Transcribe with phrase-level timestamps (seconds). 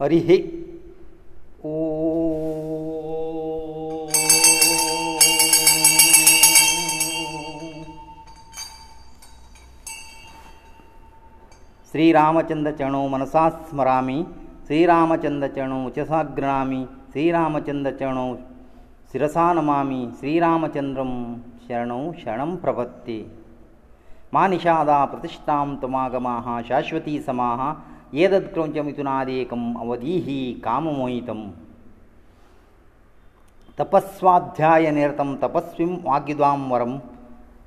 [0.00, 0.34] हरी हे
[1.68, 1.70] ओ
[11.90, 14.18] श्रीरामचंद चणो मनसा स्मरामी
[14.66, 16.82] श्रीरामचंद चणो उचसा गृणामी
[17.12, 18.26] श्रीरामचंद चणो
[19.12, 21.12] शिरसा नमामी श्रीरामचंद्रं
[21.68, 23.18] शरणौ शरणं प्रपत्ति
[24.34, 27.62] मा निषादा प्रतिष्ठां तुमागमाः शाश्वती समाः
[28.24, 31.38] ಏದದ್ ಕ್ರೌಂಚ ಮಿಥುನಾದೇಕಂ ಅವಧೀಹಿ ಕಾಮಮೋಹಿತಂ
[33.78, 36.92] ತಪಸ್ವಾಧ್ಯಾಯ ನಿರತಂ ತಪಸ್ವಿಂ ವಾಗ್ಯುದ್ವಾಂ ವರಂ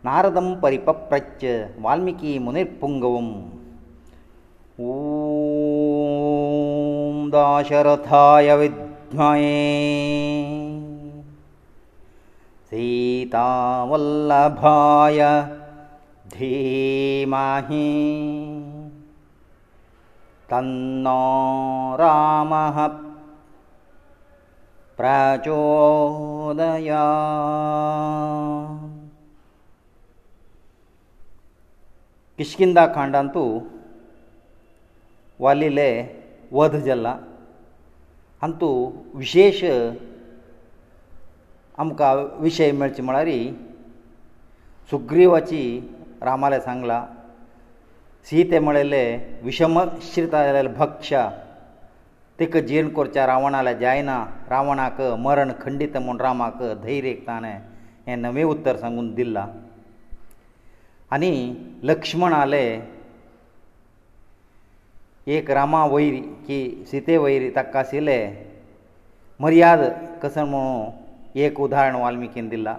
[0.07, 1.49] ನಾರದಂ ಪರಿಪಪ್ರಚ್ಯ
[1.85, 3.27] ವಾಲ್ಮೀಕಿ ಮುನಿರ್ಪುಂಗವಂ
[4.93, 9.49] ಓಂ ದಾಶರಥಾಯ ವಿದ್ಮಹೇ
[12.69, 12.71] ಸೀತಾವಲ್ಲಭಾಯ
[16.37, 17.83] ಧೀಮಹಿ
[20.51, 21.19] तन्नो
[22.01, 22.77] रामः
[24.97, 25.49] प्रचोदया
[32.37, 33.43] किश्किंदा खांडांतू
[35.45, 35.89] वालिले
[36.57, 37.15] वध जाला
[38.45, 38.71] आंतू
[39.19, 39.63] विशेश
[41.81, 43.29] आमकां विशय मेळचे म्हळ्यार
[44.91, 45.63] सुग्रीवाची
[46.29, 47.01] रामाले सांगलां
[48.29, 49.03] सीते म्हणले
[49.43, 51.21] विशमश्रिता जाल्यार भक्षा
[52.39, 54.17] तिका जीर्ण करच्या रावणाले जायना
[54.49, 57.57] रावणाक मरण खंडीत म्हूण रामाक धैर्यक ताणें
[58.07, 59.45] हें नवें उत्तर सांगून दिलां
[61.15, 61.31] आनी
[61.89, 62.63] लक्ष्मण आले
[65.37, 66.15] एक रामा वयर
[66.47, 66.59] की
[66.91, 68.19] सिते वयर ताका आशिल्ले
[69.41, 69.83] मर्याद
[70.23, 72.75] कसो म्हणून एक उदाहरण वाल्मिकीन दिलां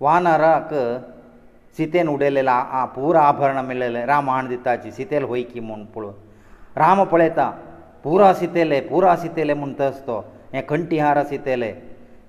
[0.00, 0.72] वानराक
[1.76, 7.50] सितेन उडयलेलें आ पूर आभरण मेळलेलें रामाण दिताची सितेल होय की म्हूण पळोवन राम पळयता
[8.04, 10.18] पुरा सितेले पुरा सितेले म्हूण तस तो
[10.54, 11.72] हें खंटी हार सितेले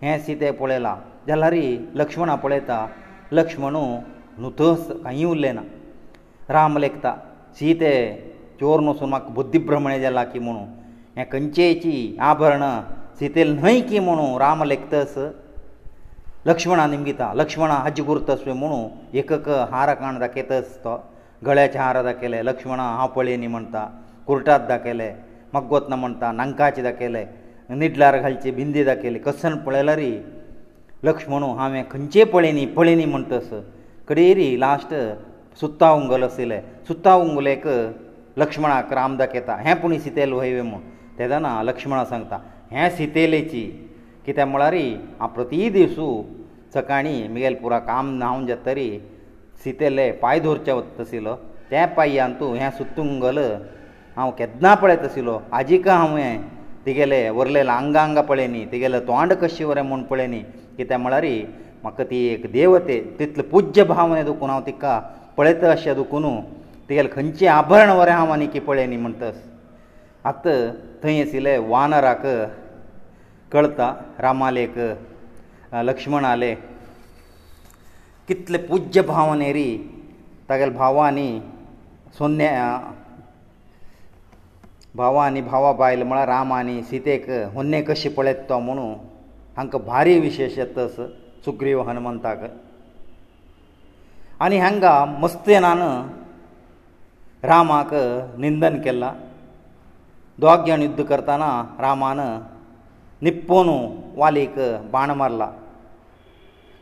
[0.02, 0.96] हें सितें पळयलां
[1.28, 1.54] जाल्यार
[2.00, 2.86] लक्ष्मणा पळयता
[3.32, 3.82] लक्ष्मणू
[4.38, 5.62] न्हू तस कांय उरलें ना
[6.54, 7.16] राम लेखता
[7.60, 7.94] सीते
[8.60, 10.60] चोर नसून म्हाका बुद्धीभ्रमण जाला की म्हुणू
[11.18, 12.64] हें खंयचेची आभरण
[13.20, 15.18] सितेल न्हय की म्हुणू राम लेखतस
[16.48, 18.78] लक्ष्मणा निमगिता लक्ष्मणा हज्ज गुरुतस्वे म्हणू
[19.20, 20.96] एक एक हार काण दाखयतस तो
[21.46, 23.86] गळ्याचे हार दाखयले लक्ष्मणा हांव पळय न्ही म्हणटा
[24.28, 25.12] कुर्टात दाखयले
[25.54, 27.24] मग्गोत्न म्हणटा नांकाचे दाखयले
[27.76, 30.12] निडलार घालचे बिंदी दाखयली कसन पळयलारी
[31.04, 33.50] लक्ष्मणू हांवें खंयचे पळयनी पळयनी म्हणटस
[34.08, 34.94] कडेरी लास्ट
[35.62, 37.68] सुत्ता उंगल आशिल्ले सुत्ता उंगलेक
[38.38, 40.82] लक्ष्मणाक राम दाखयता हें पूण सितेल व्हय म्हूण
[41.20, 42.38] तेदना लक्ष्मणा सांगता
[42.72, 43.70] हें सितेलेची
[44.26, 44.74] कित्याक म्हळ्यार
[45.20, 46.06] हांव प्रती दिसू
[46.74, 48.90] सकाळी म्हगेलें पुरो काम न्हांवन जातरी
[49.64, 51.36] सितेले पांय धरचे वता आशिल्लो
[51.70, 53.38] त्या पांयान तूं हें सुतुंगल
[54.16, 56.42] हांव केदना पळयत आशिल्लो आजीक हांवें
[56.86, 60.42] तिगेलें व्हरलेलें आंगा आंगा पळय न्ही तिगेलें तोंड कशें वरें म्हूण पळय न्ही
[60.78, 61.26] कित्याक म्हळ्यार
[61.82, 65.00] म्हाका ती एक देवते तितलें पुज्य भावने दुखून हांव तिका
[65.38, 66.34] पळयत अशें दुखून
[66.90, 69.36] तिगेलें खंयचें आभरण वरें हांव आनी की पळय न्ही म्हणटस
[70.30, 70.60] आतां
[71.04, 72.26] थंय आशिल्ले वानराक
[73.54, 74.78] कळटा रामालेक
[75.88, 76.54] लक्ष्मणाले
[78.28, 79.70] कितले पुज्य भावन येरी
[80.50, 81.28] तागेल भावांनी
[82.18, 82.50] सोन्य
[84.96, 88.88] भावा आनी भावा बायल म्हळ्यार राम आनी सीतेक हुन्ने कशें पळयत तो म्हणू
[89.58, 90.96] हांकां भारी विशेश येतस
[91.46, 92.44] सुग्रीव हनुमंताक
[94.44, 95.82] आनी हांगा मस्तेनान
[97.44, 97.94] रामाक
[98.40, 99.14] निंदन केलां
[100.40, 102.20] दोग जाण युध्द करताना रामान
[103.26, 103.68] निप्पोन
[104.22, 104.54] वालीक
[104.94, 105.46] बाण मारला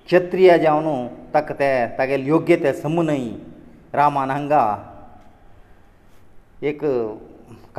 [0.07, 0.85] क्षत्रीय जावन
[1.33, 3.25] ताका ते तागेले योग्य ते समुनय
[3.99, 4.61] रामान हांगा
[6.69, 6.81] एक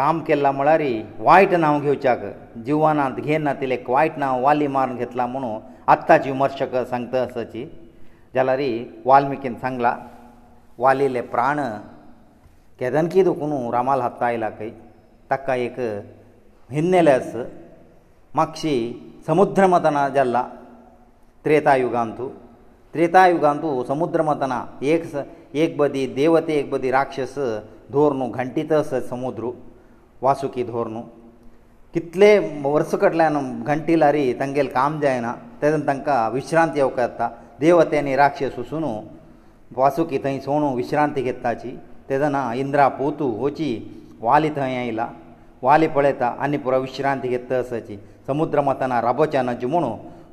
[0.01, 0.83] काम केल्ला म्हळ्यार
[1.29, 2.21] वायट नांव घेवच्याक
[2.67, 5.61] जिवनांत घेयना तिले एक वायट नांव वाली मारून घेतला म्हणून
[5.93, 7.65] आत्ताची विमर्शक सांगता असाची
[8.35, 8.61] जाल्यार
[9.05, 9.97] वाल्मिकीन सांगला
[10.85, 11.61] वालीले प्राण
[12.81, 14.69] केदनकी दुखून रामाल हात आयला खंय
[15.31, 15.81] ताका एक
[16.71, 17.45] हिन्नेले आसा
[18.39, 18.75] मातशी
[19.27, 20.43] समुद्र मतना जाल्ला
[21.45, 22.29] त्रेतायुगांतू
[22.93, 24.59] त्रेतायुगांतू समुद्र मतना
[24.93, 25.03] एक
[25.63, 27.35] एक बदी देवते एक बदी राक्षस
[27.95, 28.73] धोर न्हू घंटीत
[29.11, 29.51] समुद्र
[30.25, 31.03] वासुकी धोर न्हू
[31.95, 32.29] कितले
[32.75, 33.37] वर्स कडल्यान
[33.71, 37.29] घंटी लारी तांगेल काम जायना तेदन तांकां विश्रांती येवकार येता
[37.61, 38.85] देवते आनी राक्षस वसून
[39.81, 41.71] वासुकी थंय सोणू विश्रांती घेताची
[42.11, 43.71] तेदना इंद्रा पोतू वची
[44.27, 45.09] वाली थंय आयला
[45.63, 47.97] वाली पळयता आनी पुरो विश्रांती घेत तसाची
[48.27, 49.89] समुद्र मतना राबोवचें ना जी म्हुणू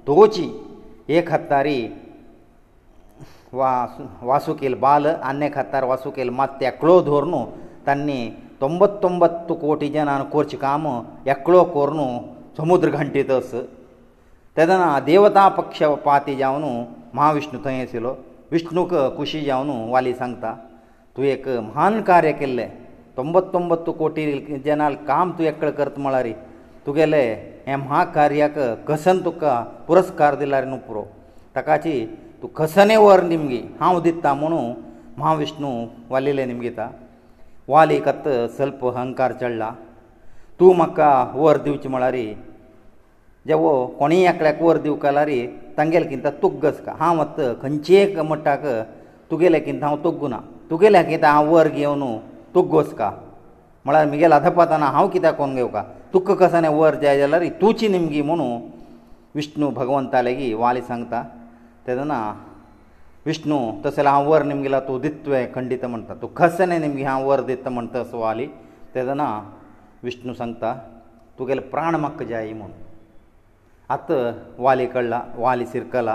[0.05, 0.47] दोगोची
[1.17, 1.77] एक हत्तारी
[3.59, 3.71] वा
[4.29, 7.43] वासुकेल बाल आनी एक हत्तार वासुकेल मात एकलो धर न्हू
[7.87, 8.19] तांणी
[8.61, 10.87] तोंबत तोंबत्त कोटी जनान कोरचें काम
[11.33, 12.07] एकलो कोर न्हू
[12.59, 13.51] समुद्र घंटी तस
[14.57, 16.63] तेदना देवता पक्ष पाती जावन
[17.15, 18.15] महाविष्णू थंय आशिल्लो
[18.51, 20.53] विष्णूक खुशी जावन वाली सांगता
[21.17, 22.69] तूं एक म्हान कार्य केल्लें
[23.17, 24.25] तोंबत तोंबत्त कोटी
[24.65, 26.27] जनाल काम तूं एकडे करता म्हळ्यार
[26.87, 27.23] तुगेले
[27.67, 28.57] ह्या महाकार्याक
[28.89, 29.53] कसन तुका
[29.87, 31.01] पुरस्कार दिला रे न्हू पुरो
[31.55, 31.91] ताकाची
[32.41, 34.59] तूं कसने वर निमगे हांव दिता म्हणू
[35.17, 35.69] महाविष्णू
[36.09, 36.87] वालिले निमगेता
[37.73, 38.27] वालीकत
[38.57, 39.69] सल्प अहंकार चडला
[40.59, 42.15] तूं म्हाका वर दिवचे म्हळ्यार
[43.47, 45.29] जेवो कोणीय एकल्याक वर दिवं केल्यार
[45.77, 48.65] तांगेले किंत तुग्गस का हांव आतां खंयचेय म्हणटाक
[49.31, 50.39] तुगेले किंत हांव तुग्गुना
[50.71, 52.15] तुगेले किंत हांव वर घेवन
[52.55, 53.11] तुग्गस का
[53.85, 55.83] म्हळ्यार म्हगेलें आदपाताना हांव कित्याक कोण घेवका
[56.17, 58.45] ದುಕ್ಕಸನೆ ವರ್ ಜಾಯಲ್ಲಾರಿ туಚಿ ನಿಮಗೆ ಇಮನು
[59.37, 61.13] ವಿಷ್ಣು ಭಗವಂತನalagi ವಾಲಿ ಸಂಂತ
[61.85, 62.13] ತದನ
[63.27, 68.47] ವಿಷ್ಣು ತಸಲ ವರ್ ನಿಮಗೆ ಲ ತೋದಿತ್ವ ಖಂಡಿತ ಮಂತ ದುಕ್ಕಸನೆ ನಿಮಗೆ ಆ ವರ್ ದಿತ ಮಂತಸ ವಾಲಿ
[68.93, 69.23] ತದನ
[70.07, 70.63] ವಿಷ್ಣು ಸಂಂತ
[71.39, 72.77] ತುಗೆಲ ಪ್ರಾಣ ಮಕ್ಕ ಜಾಯ ಇಮನು
[73.95, 74.11] ಅತ
[74.65, 76.09] ವಾಲಿ ಕಳ್ಳ ವಾಲಿ ಸಿರ್ಕಲ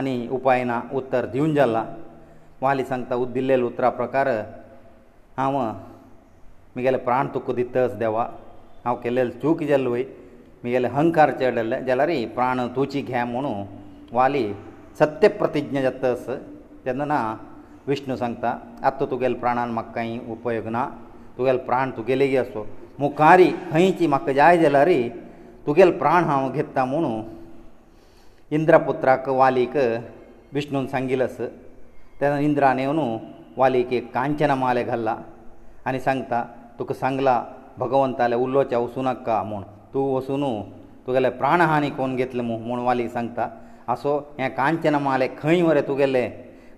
[0.00, 1.78] ಅನಿ ಉಪಾಯನ ಉತ್ತರ ದಿಹುಂ ಜಲ್ಲ
[2.66, 4.28] ವಾಲಿ ಸಂಂತ ಉದಿಲ್ಲೆಲು ಉತ್ತರ ಪ್ರಕಾರ
[5.46, 5.54] ಆಮ
[6.74, 8.16] ನಿಮಗೆಲ ಪ್ರಾಣ ತುಕ್ಕ ದಿತ್ತಸ್ ದೇವ
[8.84, 10.02] हांव केल्लेलें चूक जाल्ल वय
[10.62, 13.52] म्हगेले अहंकार चेडले जाल्यार प्राण तुजी घे म्हणू
[14.16, 14.44] वाली
[14.98, 16.26] सत्य प्रतिज्ञा जातस
[16.86, 17.18] तेन्ना ना
[17.88, 18.50] विष्णू सांगता
[18.88, 20.82] आतां तुगेले प्राणान म्हाका कांय उपयोग ना
[21.38, 22.66] तुगेले प्राण तुगेले आसो
[23.00, 24.90] मुखारी खंयची म्हाका जाय जाल्यार
[25.66, 27.14] तुगेले प्राण हांव घेता म्हुणू
[28.58, 29.76] इंद्रपुत्राक वालीक
[30.54, 33.00] विष्णून सांगिल्लस तेन्ना इंद्रान येवन
[33.56, 35.16] वालीक एक कांचना माले घाल्ला
[35.86, 36.44] आनी सांगता
[36.78, 37.40] तुका सांगलां
[37.82, 39.62] भगवंताले उल्लोचे वसूं नाका म्हूण
[39.92, 40.42] तूं वसून
[41.06, 43.44] तुगेले प्राणहानी कोण घेतले म्हूण वाली सांगता
[43.92, 46.24] असो हे कांचन माले खंय मरे तुगेले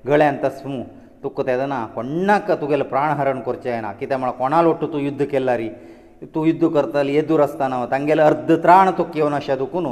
[0.08, 0.78] गळ्यान तस्मू
[1.24, 5.68] तुका तेदना कोणाक तुगेलें प्राणहरण करचें ना कित्याक म्हळ्यार कोणा लोट्टू तूं युध्द केला रे
[6.34, 9.86] तूं युध्द करतली येदूर आसतना तांगेले अर्द त्राण तुका येवन अशें दुखून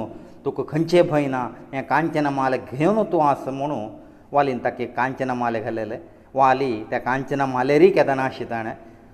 [0.45, 1.43] तुका खंयचे भंय ना
[1.73, 3.87] हे कांचन माले घेवन तूं आस म्हणून
[4.35, 5.99] वालीन ताका कांचन माले घालेले
[6.35, 8.73] वाली त्या कांचन मालेरी केदना आशिल्ली ताणें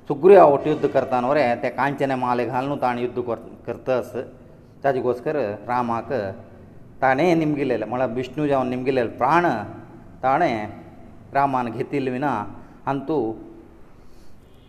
[0.08, 3.20] ಸುಗ್ರೀವ ಅವರು ಯುದ್ಧ ಕರ್ತನವರೇ ತ ಕ್ಯಾಂಚನೆ ಮಾಲೆಗಾಲ್ನೂ ತಾಣ ಯುದ್ಧ
[3.66, 4.18] ಕರ್ತತಸ್
[4.82, 5.36] ತಾಜಿಗೋಸ್ಕರ
[5.70, 6.10] ರಾಮಕ
[7.02, 9.46] ತಾನೆ ನಿಮಗೆ ಇಲ್ಲ ಮೊಳ ವಿಷ್ಣುಜ ಅವನು ನಿಮಗೆ ಇಲ್ಲ ಪ್ರಾಣ
[10.24, 10.50] ತಾನೆ
[11.36, 12.30] ರಾಮನ್ ಗೆತಿಲ್ವಿನಾ
[12.92, 13.16] ಅಂತು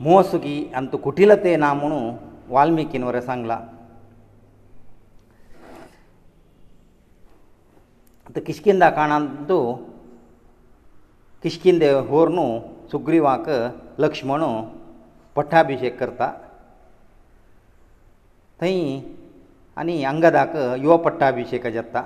[0.07, 1.99] ಮೋಸುಗಿ ಅಂತು ಕುಟಿಲತೇ ನಾಮನು
[2.55, 3.53] ವಾಲ್ಮೀಕಿನವರೇ सांगಲ
[8.27, 9.59] ಅಂತ ಕಿಷ್ಕಿಂಧಾ ಕಾಣಂತು
[11.45, 12.45] ಕಿಷ್ಕಿಂಧೆ ಓರನು
[12.91, 13.47] ಸುಗ್ರೀವಾಕ
[14.05, 14.51] ಲಕ್ಷ್ಮಣೋ
[15.39, 16.27] ಪಟ್ಟಾಭಿಷೇಕ کرتا
[18.59, 18.79] ತಾಯಿ
[19.81, 20.53] ಅನಿ ಅಂಗದಕ
[20.83, 21.97] ಯುವ ಪಟ್ಟಾಭಿಷೇಕ ಜತ್ತ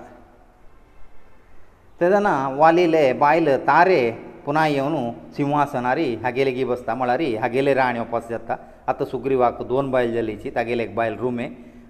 [2.00, 2.27] ತದನ
[2.59, 4.00] ವಾಲಿಲೇ ಬಾಯಲ ತಾರೆ
[4.45, 5.01] ಪುನಾಯೆವನು
[5.35, 8.50] ಸಿಂಹಾಸನಾರಿ ಹಗೆಲೇಗಿ ಬಸತ ಮಳಾರಿ ಹಗೆಲೇ ರಾಣಿಯ ಪಸಜತ್ತ
[8.91, 11.47] ಅತ ಸುಗ್ರೀವಾಕ ದೋನ್ ಬಾಯಲ ಜಲಿಚಿ ತಗೆಲೇಕ ಬಾಯಲ ರೂಮೆ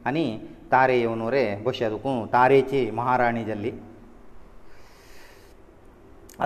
[0.09, 0.25] ಅನಿ
[0.73, 3.71] ತಾರೆ ಯೆವನೋರೆ ಬಸಿಯದುಕು ತಾರೆಚಿ ಮಹಾರಾಣಿ ಜಲ್ಲಿ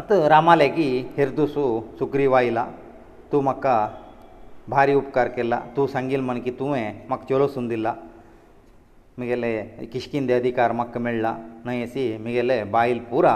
[0.01, 0.89] ಅತ ರಾಮಲೇಕಿ
[1.19, 1.65] ಹೆರ್ದುಸು
[1.99, 2.59] ಸುಗ್ರೀವಾಇಲ
[3.33, 3.75] ತುಮಕ್ಕಾ
[4.69, 7.93] भारी उपकार केला तूं सांगिल म्हण की तुवें म्हाका चलोसून दिला
[9.17, 9.51] म्हगेले
[9.93, 11.33] किश्किंदे अधिकार म्हाका मेळ्ळा
[11.65, 13.35] न्हय अशी म्हगेले बायल पुरा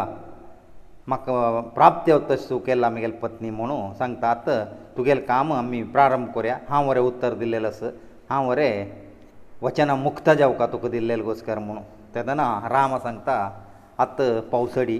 [1.07, 4.57] म्हाका प्राप्त तशें तूं केला म्हगेले पत्नी म्हणू सांगता आतां
[4.98, 7.89] तुगेलें काम आमी प्रारंभ करया हांव वरें उत्तर दिल्लेलें आसा
[8.30, 8.86] हांव वरें
[9.62, 11.84] वचना मुक्त जावका तुका दिल्लेलें गोस्कर म्हणून
[12.15, 13.38] तेदना राम सांगता
[14.03, 15.00] आतां पावसडी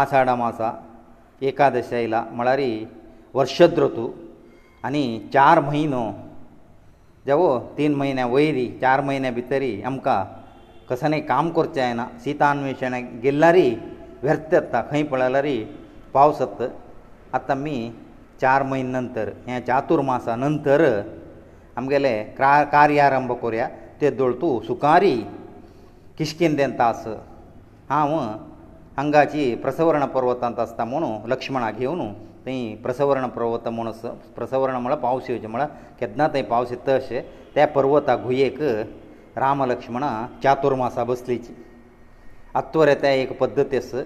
[0.00, 0.72] आषाढ मासा
[1.50, 2.60] एकादशी आयला म्हळ्यार
[3.34, 4.10] वर्षद्रतू
[4.86, 6.02] आनी चार म्हयनो
[7.28, 10.18] देवो तीन म्हयन्या वयरी चार म्हयन्या भितरी आमकां
[10.90, 13.68] कसलें काम करचें जायना सितान्वेशणाक गेल्लारी
[14.22, 15.58] व्यर्थ येता खंय पळयल्यारी
[16.14, 17.76] पावस आतां आमी
[18.40, 20.82] चार म्हयने नंतर हे चातुर्मासा नंतर
[21.78, 23.68] आमगेले क्रा कार्यारंभ करया
[24.00, 25.14] ते दोळ तूं सुकारी
[26.18, 27.06] किश्किन देंतास
[27.90, 28.16] हांव
[28.96, 32.00] हांगाची प्रसवरण पर्वतांत आसता म्हणून लक्ष्मणाक घेवन
[32.46, 33.90] थंय प्रसवर्ण पर्वत म्हूण
[34.36, 35.70] प्रसवर्ण म्हळ्यार पावस येवचे म्हळ्यार
[36.00, 37.20] केन्ना थंय पावस येता अशें
[37.54, 38.60] त्या पर्वता गुहेक
[39.36, 40.08] रामलक्ष्मणा
[40.42, 41.54] चातुर्मासा बसलीची
[42.60, 44.02] आत्वर येता एक पद्दती आसा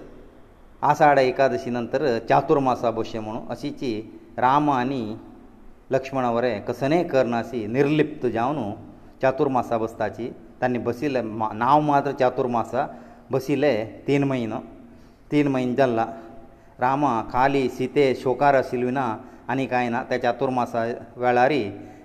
[0.89, 3.91] आषाढ एकादशी नंतर चातुर्मासा बसचें म्हणून अशीची
[4.37, 5.01] राम आनी
[5.91, 8.71] लक्ष्मणा वरें कसनय करनाशी निर्लिप्त जावन
[9.21, 10.29] चातुर्मासा बसताची
[10.61, 11.21] तांणी बसिल्लें
[11.57, 12.85] नांव मात्र चातुर्मासा
[13.31, 13.75] बसिल्ले
[14.07, 14.59] तीन म्हयनो
[15.31, 16.05] तीन म्हयने जाल्ला
[16.83, 19.05] रामा काली सीते शोकार आशिल्ली ना
[19.51, 20.81] आनी कांय ना त्या चातुर्मासा
[21.23, 21.63] वेळारी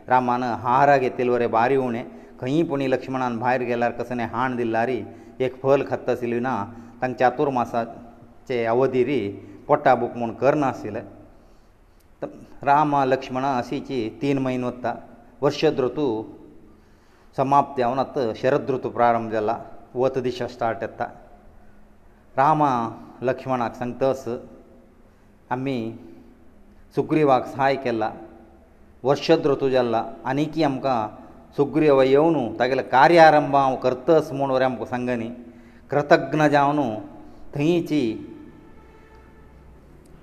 [0.09, 2.05] रामान हार घेतिल्लो रे बारी उणें
[2.41, 5.03] खंयी पुणी लक्ष्मणान भायर गेल्यार कसले हाण दिल्लारी
[5.45, 6.55] एक फल खत आशिल्ली ना
[7.03, 9.21] तांकां चातुर्मासाचे अवधिरी
[9.69, 11.01] पोटा बूक म्हूण करनाशिल्ले
[12.71, 14.95] राम लक्ष्मणा अशीची तीन म्हयने वता
[15.43, 16.07] वर्षद ऋतू
[17.37, 19.59] समाप्त जावन आतां शरद ऋतू प्रारंभ जाला
[19.95, 21.05] वत दिशा स्टार्ट येता
[22.37, 22.71] रामा
[23.29, 24.39] लक्ष्मणाक सांगता असो
[25.55, 25.77] आमी
[26.95, 28.11] सुग्रीवाक सहाय केला
[29.09, 30.99] वर्षद्र तुजेल्ला आनीकय आमकां
[31.57, 35.29] सुग्रीव येवन तागेले कार्यारंभ हांव करतस म्हूण वरें आमकां सांगनी
[35.91, 36.79] कृतघ्न जावन
[37.55, 38.03] थंयची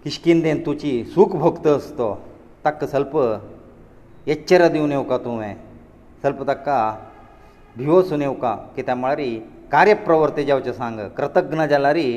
[0.04, 2.08] किश्किंदेन तुजी सुख भोगत आसतो
[2.66, 3.18] ताका सल्प
[4.34, 5.54] एच्चर दिवन येवका तुवें
[6.24, 6.80] सल्प ताका
[7.78, 9.42] भिवोसून येवका कित्याक म्हळ्यार
[9.72, 12.10] कार्यप्रवर्ते जावचे सांग कृतघ्न जाल्यारी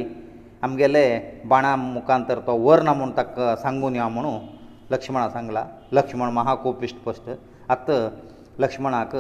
[0.67, 1.05] ಅಮಗೆಲೆ
[1.51, 4.33] ಬಾಣ ಮುಕಾಂತ ಇರ್ತವ ವರ್ನಮುಂತಕ सांगूनिया म्हणो
[4.95, 5.63] लक्ष्मणा सांगला
[5.97, 7.27] लक्ष्मण ಮಹಾಕೋಪिष्ट ಸ್ಪಷ್ಟ
[7.75, 7.91] ಅಕ್ತ
[8.63, 9.15] ಲಕ್ಷ್ಮಣಕ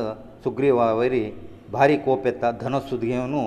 [0.45, 1.23] ಸುಗ್ರೀವಾ ವೈರಿ
[1.75, 3.43] ಬಾರಿ ಕೋಪೆತ್ತ ಧನಸುಧಿಗೆವನು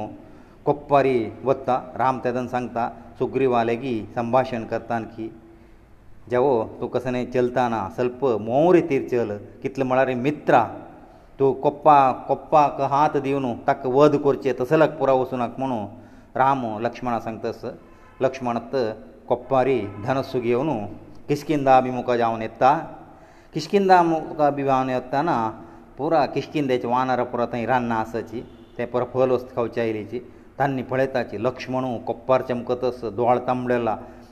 [0.68, 1.18] ಕೊಪ್ಪರಿ
[1.52, 2.86] ಒತ್ತಾ ರಾಮ ತದನ सांगता
[3.20, 5.28] ಸುಗ್ರೀವಾಲೆಗಿ ಸಂಭಾಷಣ ಕರ್ತಾನಕಿ
[6.34, 6.46] ಜವ
[6.80, 9.32] ತು ಕಸನೆ چلತಾನಾ ಸ್ವಲ್ಪ ಮೋರಿ ತಿರ್ಚೆಲ
[9.64, 10.62] ಕಿತ್ಲ ಮಳಾರಿ ಮಿತ್ರಾ
[11.42, 11.98] ತು කොಪ್ಪಾ
[12.30, 15.82] කොಪ್ಪಾ ಕ हात ದಿವನು ತಕ ವಾದ ಕೊರ್ಚೆ ತಸಲಕ ಪುರ ವಸುನಕ म्हणೋ
[16.42, 17.72] ರಾಮ ಲಕ್ಷ್ಮಣ ಸಂಗತಸ
[18.26, 18.76] ಲಕ್ಷ್ಮಣತ
[19.30, 20.76] ಕೊಪ್ಪಾರಿ ಧನಸ್ಸು ಗೆವನು
[21.30, 22.64] ಕಿಷ್ಕಿಂದ ಅಭಿಮುಖ ಜಾವನ ಎತ್ತ
[23.54, 25.32] ಕಿಷ್ಕಿಂದ ಅಭಿಮುಖ ಅಭಿಮಾನ ಎತ್ತನ
[25.98, 28.40] ಪೂರ ಕಿಷ್ಕಿಂದೆಚ ವಾನರ ಪುರ ತೈ ರನ್ನ ಆಸಚಿ
[28.76, 30.20] ತೆ ಪರ ಫಲ ವಸ್ತ ಕೌಚ ಐಲಿಚಿ
[30.60, 33.90] ತನ್ನಿ ಪಳೆತಾಚಿ ಲಕ್ಷ್ಮಣು ಕೊಪ್ಪಾರ ಚಮಕತಸ ದೋಳ ತಂಬಳೆಲ್ಲ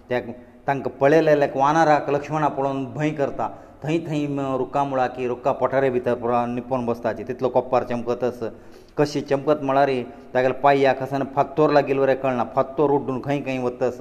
[0.09, 0.35] ತ್ಯಾಕ
[0.67, 3.47] ತಂಕ ಪಳೆಲೆ ಲೈಕ್ ವಾನರಾಕ ಲಕ್ಷ್ಮಣ ಪಳೋನ್ ಭಯ ಕರ್ತಾ
[3.83, 4.19] ಥೈ ಥೈ
[4.61, 8.49] ರುಕ್ಕಾ ಮುಳಾಕಿ ರುಕ್ಕಾ ಪಟರೆ ಭಿತರ ಪುರ ನಿಪ್ಪೊನ್ ಬಸ್ತಾಚಿ ತಿತ್ಲ ಕೊಪ್ಪಾರ ಚಮಕತಸ
[8.97, 9.89] कशी चमकत म्हळ्यार
[10.33, 13.99] तागेले पांयाक आसा फत्तोर लागिल्लो रे कळना फत्तोर उड्डून खंय खंय वतस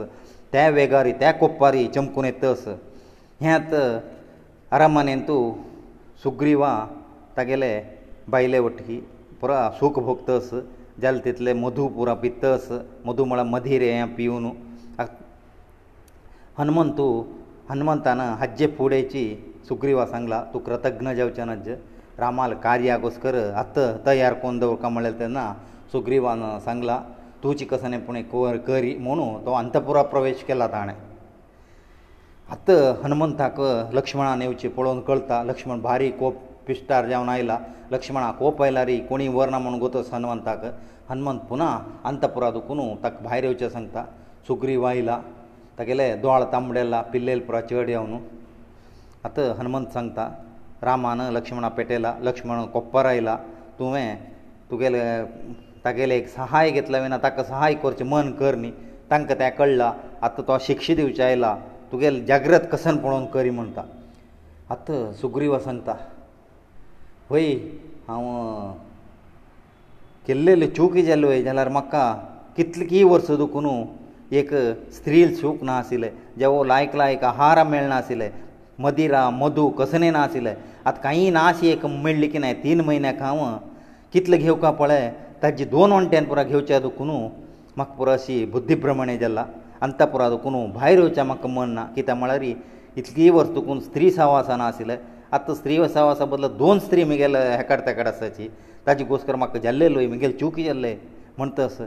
[0.53, 2.67] त्या वेगारी त्या कोप्पारी चमकून येतस
[3.41, 3.75] हेंत
[4.75, 5.53] आरामानेन तूं
[6.23, 6.73] सुग्रीवा
[7.37, 7.73] तागेले
[8.31, 9.01] बायले वटी
[9.41, 10.51] पुरा सुख भोगतस
[11.03, 12.69] जाले तितले मधू पुरा पितस
[13.05, 14.51] मधू म्हळ्यार मधीर हें पिवन
[16.59, 17.23] हनुमंत तूं
[17.71, 19.23] हनुमंतान हाज्जे फुडेची
[19.69, 21.69] सुग्रीवा सांगला तूं कृतघ्न जावचें नज्ज
[22.23, 25.45] रामाल कार्याक वस कर आत तयार कोन दवरता म्हळ्यार तेन्ना
[25.93, 27.01] सुग्रीवान सांगला
[27.43, 30.95] तुजी कसनेपणी कोर करी म्हणून तो अंतपुरा प्रवेश केला ताणें
[32.55, 32.71] आत
[33.05, 33.61] हनुमंताक
[33.95, 36.37] लक्ष्मणान येवचें पळोवन कळटा लक्ष्मण भारी कोप
[36.67, 37.59] पिश्टार जावन आयला
[37.91, 40.65] लक्ष्मणाक कोप आयला रे कोणी वरना म्हणून गोतस हनुमंताक
[41.11, 41.71] हनुमंत पुना
[42.09, 44.05] अंतपुरा दुखून ताका भायर येवचें सांगता
[44.47, 45.19] सुग्रीव आयला
[45.79, 48.17] तागेले दोळ तांबडेला पिल्लेल पुरा चड येवन
[49.25, 50.29] आतां हनुमंत सांगता
[50.85, 53.37] रामान लक्ष्मणा पेटयला लक्ष्मण कोप्पार आयला
[53.79, 54.17] तुवें
[54.71, 55.01] तुगेले
[55.85, 58.71] तागेले एक सहाय घेतला विना ताका सहाय करचें मन कर न्ही
[59.11, 59.91] तांकां तें कळलां
[60.25, 61.55] आतां तो शिक्षा दिवचें आयला
[61.93, 63.83] तुगेले जाग्रत कसन पळोवन करी म्हणटा
[64.71, 65.95] आतां सुग्रीव सांगता
[67.31, 67.53] वय
[68.09, 68.73] हांव
[70.27, 72.05] केल्लेल्यो चुकी जाल्ल्यो वय जाल्यार म्हाका
[72.57, 73.69] कितली वर्सां दुखून
[74.41, 74.53] एक
[74.97, 78.31] स्त्रील सूख नाशिल्लें जेवो लायक लायक आहार मेळनाशिल्लें
[78.85, 80.55] मदिरा मधू कसले ना आशिल्ले
[80.89, 83.41] आतां कांय ना अशी एक मेळ्ळी की नाही तीन म्हयन्याक हांव
[84.13, 85.09] कितले घेव का पळय
[85.43, 87.11] ताजी दोन वण्ट्यान पुरो घेवचे दुखून
[87.77, 89.45] म्हाका पुरो अशी बुद्धीप्रमाणे जाला
[89.83, 92.43] आनी त्या पुरो दुखून भायर येवचें म्हाका मन ना कित्याक म्हळ्यार
[93.01, 94.97] इतली वर्स दुखून स्त्री सहवासा ना आशिल्ले
[95.37, 98.49] आतां स्त्री सहवासा बदल दोन स्त्री म्हगेले हेकाड तेकाड आसाची
[98.87, 100.95] ताजे घोस्कर म्हाका जाल्ले लय म्हगेले चूक जाल्ले
[101.39, 101.81] म्हणटस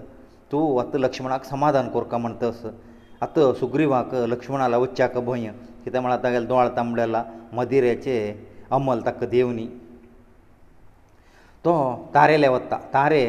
[0.51, 2.65] तूं आतां लक्ष्मणाक समाधान कोर का म्हणटस
[3.23, 5.51] आतां सुग्रीवाक लक्ष्मणाला वच्च्याक भंय
[5.83, 7.23] कित्याक म्हळ्यार तागेलो दोळ तांबडेला
[7.57, 8.15] मदिरेचे
[8.77, 9.65] अमल ताका देवनी
[11.65, 11.75] तो
[12.15, 13.23] तारेले वता तारे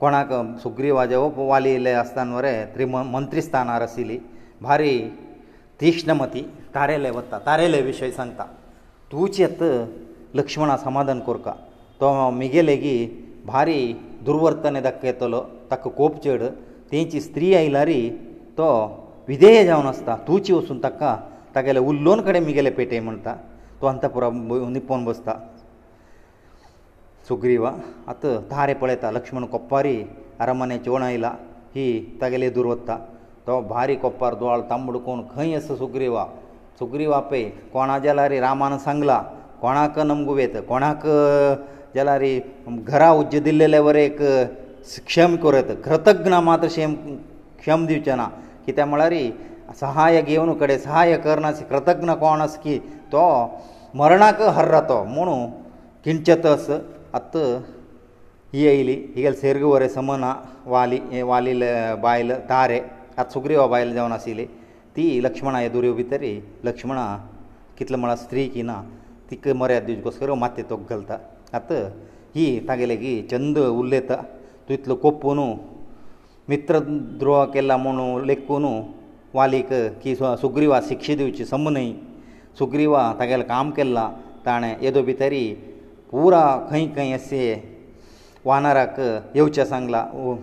[0.00, 1.16] कोणाक सुग्रीवाजे
[1.52, 4.18] वाली येयले आसतना मरे त्रिम मंत्री स्थानार आशिल्ली
[4.62, 4.92] भारी
[5.80, 6.40] तीक्ष्णमती
[6.74, 8.44] तारेले वता तारेले विशयी सांगता
[9.12, 9.62] तुजेत
[10.40, 11.52] लक्ष्मणा समाधान कोरका
[12.00, 12.10] तो
[12.40, 13.78] मिगे लेगीत भारी
[14.26, 16.42] दुर्वर्तने दाखयतलो ताका कोप चड
[16.92, 18.00] तेंची स्त्री आयल्यारी
[18.58, 18.66] तो
[19.28, 21.16] विधेय जावन आसता तुची वचून ताका
[21.54, 23.34] तागेले उल्लोन कडेन मिगेले पेटय म्हणटा
[23.80, 25.32] तो अंतपुरा निपोवन बसता
[27.28, 27.72] सुग्रीवा
[28.08, 29.96] आत तारे पळयता लक्ष्मण कोप्पारी
[30.40, 31.30] अरमने चोण आयला
[31.74, 31.86] ही
[32.20, 32.96] तागेले दुर्वत्ता
[33.46, 36.24] तो भारी कोप्पार दुवाळ तांबड कोण खंय आसा सुग्रीवा
[36.78, 39.22] सुग्रीवा पय कोणा जाल्यार रामान सांगला
[39.60, 41.06] कोणाक नमगुवेत कोणाक
[41.94, 42.22] जाल्यार
[42.84, 44.20] घरा उज्ज दिल्लेले वरेक
[45.06, 46.94] क्षम करत कृतज्ञ मात्र शेम
[47.58, 48.26] क्षम दिवचे ना
[48.66, 49.14] कित्याक म्हळ्यार
[49.80, 52.78] सहाय्य घेवन कडेन सहाय्य करनास कृतज्ञ कोण आस की
[53.12, 53.22] तो
[53.98, 55.34] मरणाक हर्रा तो म्हुणू
[56.04, 56.68] किंचतस
[57.14, 57.36] आत
[58.54, 60.34] ही येयली हिगेल सेर्ग वरे समना
[60.74, 61.52] वाली हे वाली
[62.02, 62.80] बायल तारे
[63.18, 64.44] आत सुग्रीवा बायल जावन आशिल्ली
[64.96, 67.06] ती लक्ष्मणा येदुर येवपी तरी लक्ष्मणा
[67.78, 68.82] कितलो म्हळ्यार स्त्री की ना
[69.30, 71.16] तीक मर्याद दिवचे कसो करूं मात्ते तोक घालता
[71.56, 71.72] आत
[72.34, 74.16] ही तागेले की चंद उरलेता
[74.68, 75.54] तूं इतलो कोप्पू न्हू
[76.48, 78.64] मित्रद्रोह केला म्हूण लेखून
[79.34, 79.68] वालीक
[80.02, 81.92] की सुग्रीवा शिक्षा दिवची सम न्हय
[82.58, 84.08] सुग्रीवा तागेलें काम केलां
[84.46, 85.44] ताणें येदो भितरी
[86.10, 87.60] पुरा खंय खंय अशें
[88.46, 88.98] वानराक
[89.34, 90.34] येवचें सांगलां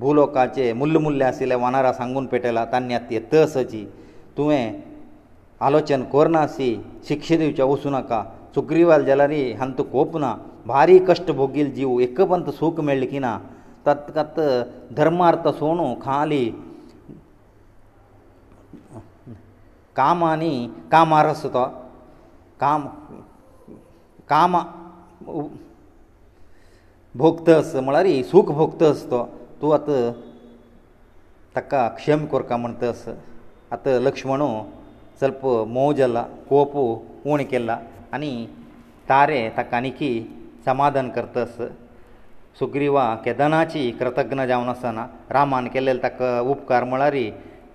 [0.00, 3.84] भुलोकाचे मुल्ल मुल्ल आशिल्ले वानरा सांगून पेटयला तांणी आतां येत असाची
[4.36, 4.72] तुवें
[5.66, 6.74] आलोचन करना अशी
[7.08, 8.22] शिक्षा दिवचें वचूं नाका
[8.54, 10.34] सुग्रीवाल जाल्यार हांत कोप ना
[10.66, 13.38] भारी कश्ट भोगील जीव एक पंत सूख मेळ्ळें की ना
[13.86, 14.44] ತತ್ಕತ್
[14.98, 16.44] ಧರ್ಮಾರ್ಥ ಸೋಣು ಖಾಲಿ
[19.98, 20.52] ಕಾಮಾನಿ
[20.92, 21.56] ಕಾಮಾರಸತ
[22.62, 22.82] ಕಾಮ
[24.32, 24.52] ಕಾಮ
[27.20, 29.18] ಭೋಕ್ತಸ್ ಮಳರಿ ಸುಖ ಭೋಕ್ತಸ್ ತೋ
[29.60, 29.90] ತು ಅತ
[31.56, 33.08] ತಕ್ಕ ಕ್ಷಮ ಕೊರ್ಕ ಮಂತಸ್
[33.74, 34.48] ಅತ ಲಕ್ಷ್ಮಣು
[35.20, 35.44] ಸ್ವಲ್ಪ
[35.76, 36.18] ಮೋಜಲ್ಲ
[36.50, 36.84] ಕೋಪು
[37.32, 37.72] ಊಣಿಕೆಲ್ಲ
[38.16, 38.32] ಅನಿ
[39.10, 40.10] ತಾರೆ ತಕ್ಕ ಅನಿಕಿ
[40.68, 41.62] ಸಮಾಧಾನ ಕರ್ತಸ್
[42.58, 47.14] सुग्रीवा केदनाची कृतज्ञ जावन आसना रामान केल्ले ताका उपकार म्हळ्यार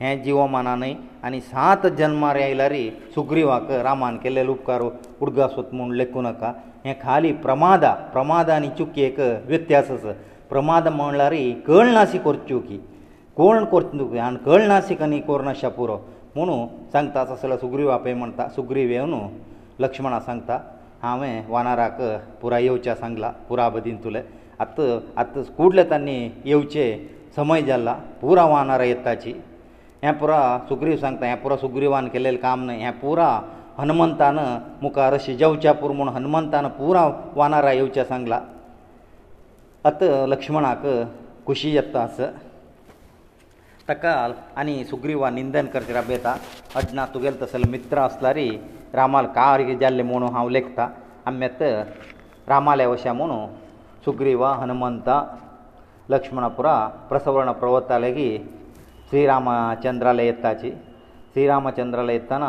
[0.02, 0.94] हें जिवो मानानय
[1.26, 2.74] आनी सात जल्मार आयल्यार
[3.16, 4.82] सुग्रीवाक रामान केल्लेलो उपकार
[5.22, 6.52] उडगासूत म्हूण लेखूं नाका
[6.86, 10.12] हें खाली प्रमादा प्रमाद आनी चुकी एक व्यत्यास आसा
[10.50, 11.34] प्रमाद म्हणल्यार
[11.68, 12.78] कळनाशी करच्यो की
[13.38, 15.98] कोण करचें तुकी आनी कळनाशी आनी कोरनाशा पुरो
[16.36, 19.16] म्हुणू सांगता आसलो सुग्रीवा पळय म्हणटा सुग्रीव येवन
[19.80, 20.58] लक्ष्मणा सांगता
[21.04, 22.02] हांवें वानाराक
[22.42, 24.22] पुराय येवच्या सांगला पुराबदीन तुलें
[24.64, 24.80] आत
[25.22, 26.86] आतां कुडलेतांनी येवचे
[27.36, 29.34] समय जाला पुरा वानार येताची
[30.04, 33.28] हें पुरा सुग्रीव सांगता हें पुरा सुग्रीवान केलेलें काम न्हय हें पुरा
[33.78, 34.38] हनुमंतान
[34.82, 38.40] मुखार शिजवच्या पुर म्हूण हनुमंतान पुरा वानारा येवचें सांगलां
[39.90, 40.86] अत लक्ष्मणाक
[41.48, 42.20] खुशी येता आस
[43.90, 44.16] ताका
[44.60, 46.36] आनी सुग्रीवा निंदन करचें राबयता
[46.76, 48.50] अड्णा तुगेलो तसले मित्र आसल्यारी
[48.94, 50.88] रामाल कार जाल्ले म्हुणू हांव लेखतां
[51.28, 51.72] आमी आतां
[52.50, 53.38] रामाल्या वशा म्हुणू
[54.06, 55.08] ಸುಗ್ರೀವಾ ಹನುಮಂತ
[56.14, 56.68] ಲక్ష్మణಪುರ
[57.10, 58.28] ಪ್ರಸವರಣ ಪ್ರವತ್ತಾಳಗೆ
[59.10, 59.50] ಶ್ರೀರಾಮ
[59.86, 60.72] ಚಂದ್ರಲಯತ್ತಾಚಿ
[61.32, 62.46] ಶ್ರೀರಾಮ ಚಂದ್ರಲಯತನ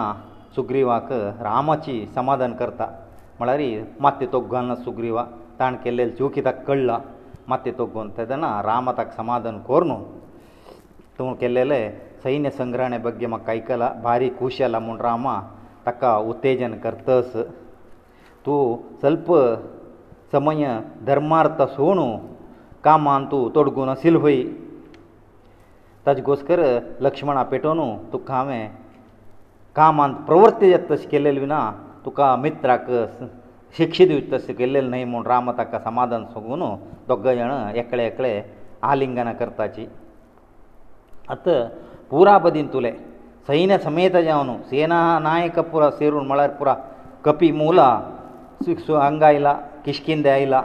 [0.56, 1.16] ಸುಗ್ರೀವಾಕ
[1.48, 2.82] ರಾಮಚಿ ಸಮಾದನ್ ಕರ್ತ
[3.40, 3.68] ಮಳರಿ
[4.04, 5.22] ಮತ್ತೆ ತೊಗ್ಗನ್ನ ಸುಗ್ರೀವಾ
[5.58, 6.90] ತಾಣಕೆಲ್ಲೇ ಜೋಕಿತ ಕಳ್ಳ
[7.52, 9.98] ಮತ್ತೆ ತೊಗ್ ಅಂತದನ ರಾಮತಕ್ಕ ಸಮಾದನ್ ಕೋರನು
[11.16, 11.80] ತು ಕೆಲ್ಲೆಲೇ
[12.24, 15.26] ಸೈನ್ಯ ಸಂಗ್ರಹಣೆ ಬಗ್ಗೆಮ ಕೈಕಲ ಬಾರಿ ಕೂಶಲ ಮೊಂಡ್ರಾಮ
[15.86, 17.30] ತಕ್ಕ ಉತ್ತೇಜನ ಕರ್ತەس
[18.46, 18.54] ತು
[19.02, 19.28] ಸ್ವಲ್ಪ
[20.34, 20.64] ಸಮಯ
[21.08, 22.08] ಧರ್ಮಾರ್ಥ ಸೋನು
[22.86, 24.42] ಕಾಮಂತು ತೊಡಗುನ ಸಿಲ್ಹೊಯಿ
[26.06, 26.62] ತಜ್ ಗೋಸ್ಕರ
[27.06, 28.60] ಲಕ್ಷ್ಮಣ ಅಪೇಟೋನು ತುಖಾಮೆ
[29.78, 31.60] ಕಾಮಂತ ಪ್ರವರ್ತ್ಯ ತಸ್ಕ ಕೆಲೆಲ್ವಿ ನಾ
[32.04, 33.14] ತುಕಾ ಮಿತ್ರಕس
[33.78, 36.68] ಶಿಕ್ಷಿದು ತಸ್ಕ ಕೆಲೆಲ್ ನೈ ಮೋ ರಾಮ ತಕ್ಕ ಸಮಾದಾನ ಸೋಗುನು
[37.10, 37.50] ದೊಕ್ಕಯಣ
[37.82, 38.32] ಏಕಳೆ ಏಕಳೆ
[38.90, 39.84] ಆಲಿಂಗನ ಕರ್ತಾಚಿ
[41.34, 41.46] ಅತ
[42.10, 42.92] پورا ಬದিন্তುಲೆ
[43.48, 46.70] ಸೈನ ಸಮೇತಯಾನು ಸೇನಾಾಯಕ ಪುರ ಸೇರು ಮಳಪುರ
[47.26, 47.78] ಕಪಿ ಮೂಲ
[48.66, 49.48] ಸಿಕ್ಷು ಅಂಗೈಲ
[49.88, 50.60] किशकिंद आयला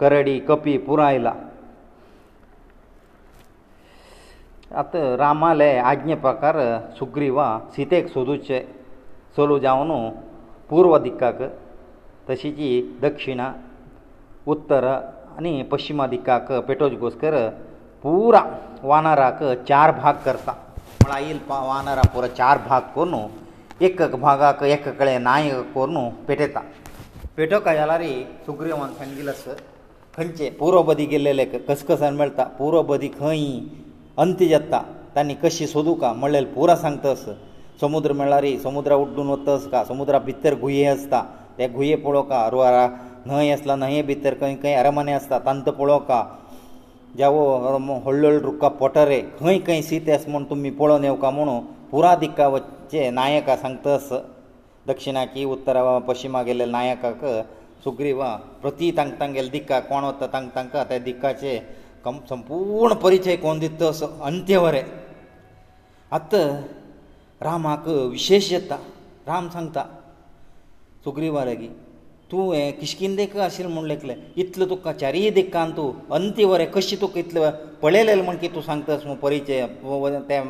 [0.00, 1.32] करडी कपी पुरो आयला
[4.82, 6.56] आतां रामाले आज्ञे प्रकार
[6.98, 7.46] सुग्रीवा
[7.76, 8.58] सीतेक सोदूचे
[9.36, 9.90] चलू जावन
[10.70, 11.42] पूर्व दिक्काक
[12.28, 12.70] तशी जी
[13.02, 13.50] दक्षिणा
[14.54, 17.36] उत्तर आनी पश्चिमा दिक्काक पेटोज घोसकर
[18.02, 18.42] पुरा
[18.92, 23.14] वानराक चार भाग करता म्हळ्यार आयिल वानरा पुरो चार भाग करून
[23.88, 26.62] एक भागाक एक कडेन नायक करून पेटयता
[27.36, 28.10] पेटो कयालारी
[28.46, 29.44] सुग्रीवान खंडगिलस
[30.16, 33.40] खंयचे पुरोबदी गेल्लेले कसकसान मेळटा पुरोबदी खंय
[34.22, 34.80] अंत जाता
[35.14, 37.24] तांणी कशी सोदू का म्हणलेले पुरा सांगतस
[37.80, 41.22] समुद्र मेळारी समुद्रा उड्डून वतस का समुद्रा भितर गुये आसता
[41.58, 42.86] ते गुये पळोव का अरुवारा
[43.26, 46.22] न्हंय आसला न्हंये भितर खंय खंय अरमने आसता तांत पळोव का
[47.18, 47.44] जावो
[47.78, 51.58] व्हडलो रुखा पोटरे खंय खंय सीत आसा म्हूण तुमी पळोवन येवका म्हुणू
[51.90, 54.12] पुरा दिका वचचे नायका सांगतस
[54.88, 57.20] दक्षिणाकी उत्तराक पश्चिमाक गेल्ले नायकाक
[57.84, 58.22] सुग्रीव
[58.62, 61.56] प्रती तांकां तांगेले दिक्का कोण वता तांकां तांकां त्या दिक्काचे
[62.04, 64.82] कम संपूर्ण परिचय कोण दित तो असो अंत्यवरें
[66.18, 66.34] आत
[67.46, 68.76] रामाक विशेश येता
[69.26, 69.84] राम सांगता
[71.04, 71.68] सुग्रीवा लागी
[72.32, 77.50] तूं हें किश्किंदेक आशिल्ले म्हूण लेखलें इतलो तुका चारीय दिक्कान तूं अंत्यवरें कशें तुका इतलें
[77.82, 79.66] पळयलें म्हण की तूं सांगता मु परिचय
[80.30, 80.40] ते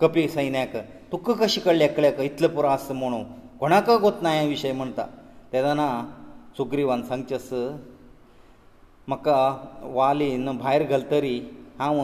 [0.00, 0.76] कपी सैन्याक
[1.12, 3.24] तुका कशें कळ्ळें एकल्याक इतलें पुरो आसा म्हणून
[3.60, 5.02] कोणाकच वतना हे विशय म्हणटा
[5.52, 5.88] तेदना
[6.56, 7.48] सुग्रीवान सांगचेस
[9.08, 9.36] म्हाका
[9.94, 11.38] वालीन भायर घालतरी
[11.78, 12.00] हांव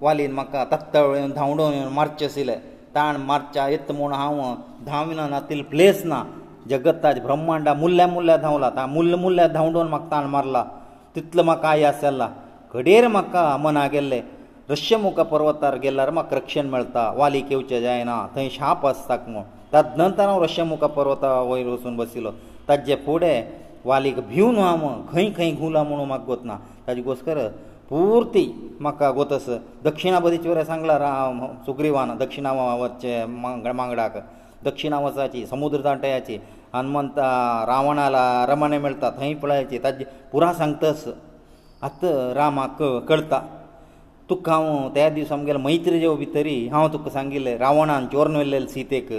[0.00, 2.56] वालीन म्हाका तत्तळून धांवडोन येवन मारचें आशिल्लें
[2.94, 4.40] ताण मारच्या येत म्हूण हांव
[4.86, 6.22] धांवना नातील प्लेस ना
[6.70, 10.64] जगताचे ब्रह्मांडा मुल्ल्या मुल्ल्या धांवला ता मुल्ल मुल्ल्या धांवडोन म्हाका ताण मारला
[11.16, 12.28] तितलो म्हाका आयास जाला
[12.74, 14.20] घडयेर म्हाका मना गेल्ले
[14.70, 19.42] रश्यमुख पर्वतार गेल्यार म्हाका रक्षण मेळटा वालीक येवचें जायना थंय शाप आसता म्हूण
[19.74, 22.30] ताज नंतर हांव रशिया मुखार पर्वता वयर वचून बसिल्लो
[22.68, 23.36] ताजे फुडें
[23.90, 26.56] वालीक भिवन हांव खंय खंय घुला म्हणून म्हाका गोतना
[26.86, 27.38] ताजे घोसकर
[27.88, 28.44] पुर्ती
[28.80, 29.48] म्हाका गोतस
[29.84, 33.24] दक्षिणापदीचे वरां सांगला राम सुग्रीवान दक्षिणा वचचे
[33.74, 34.18] मांगडाक
[34.70, 36.38] दक्षिणा वचाची समुद्र दांटयाची
[36.74, 37.18] हनुमंत
[37.68, 41.04] रावणाला रमणे मेळटा थंय पळयाची ताजे पुरा सांगतस
[41.88, 42.04] आत
[42.40, 43.40] रामाक कळटा
[44.30, 49.12] तुका हांव त्या दिसा आमगेलो मैत्री जेव भितरी हांव तुका सांगिल्लें रावणान चोरन व्हेल्लें सीतेक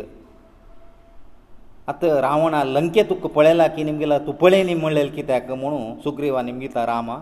[1.91, 6.85] आतां रावणा लंकेत तुका पळयला की निमगेला तूं पळय न्ही म्हणलेलें कित्याक म्हणून सुग्रीवा निमगिता
[6.85, 7.17] रामा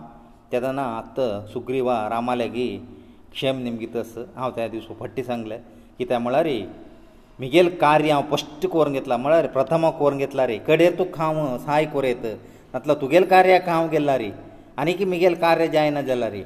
[0.52, 2.68] तेदना आतां सुग्रीवा रामालेगी
[3.32, 5.58] क्षेम निमगितस हांव त्या दीस फट्टी सांगलें
[5.98, 6.48] कित्याक म्हळ्यार
[7.38, 11.84] म्हगेलें कार्य हांव फस्ट करून घेतलां म्हळ्यार प्रथम करून घेतलां रे कडेर तुका हांव सहाय
[11.94, 12.26] करयत
[12.74, 14.30] नातलो तुगेलें कार्याक हांव गेल्लां रे
[14.80, 16.42] आनीक म्हगेलें कार्य जायना जाला रे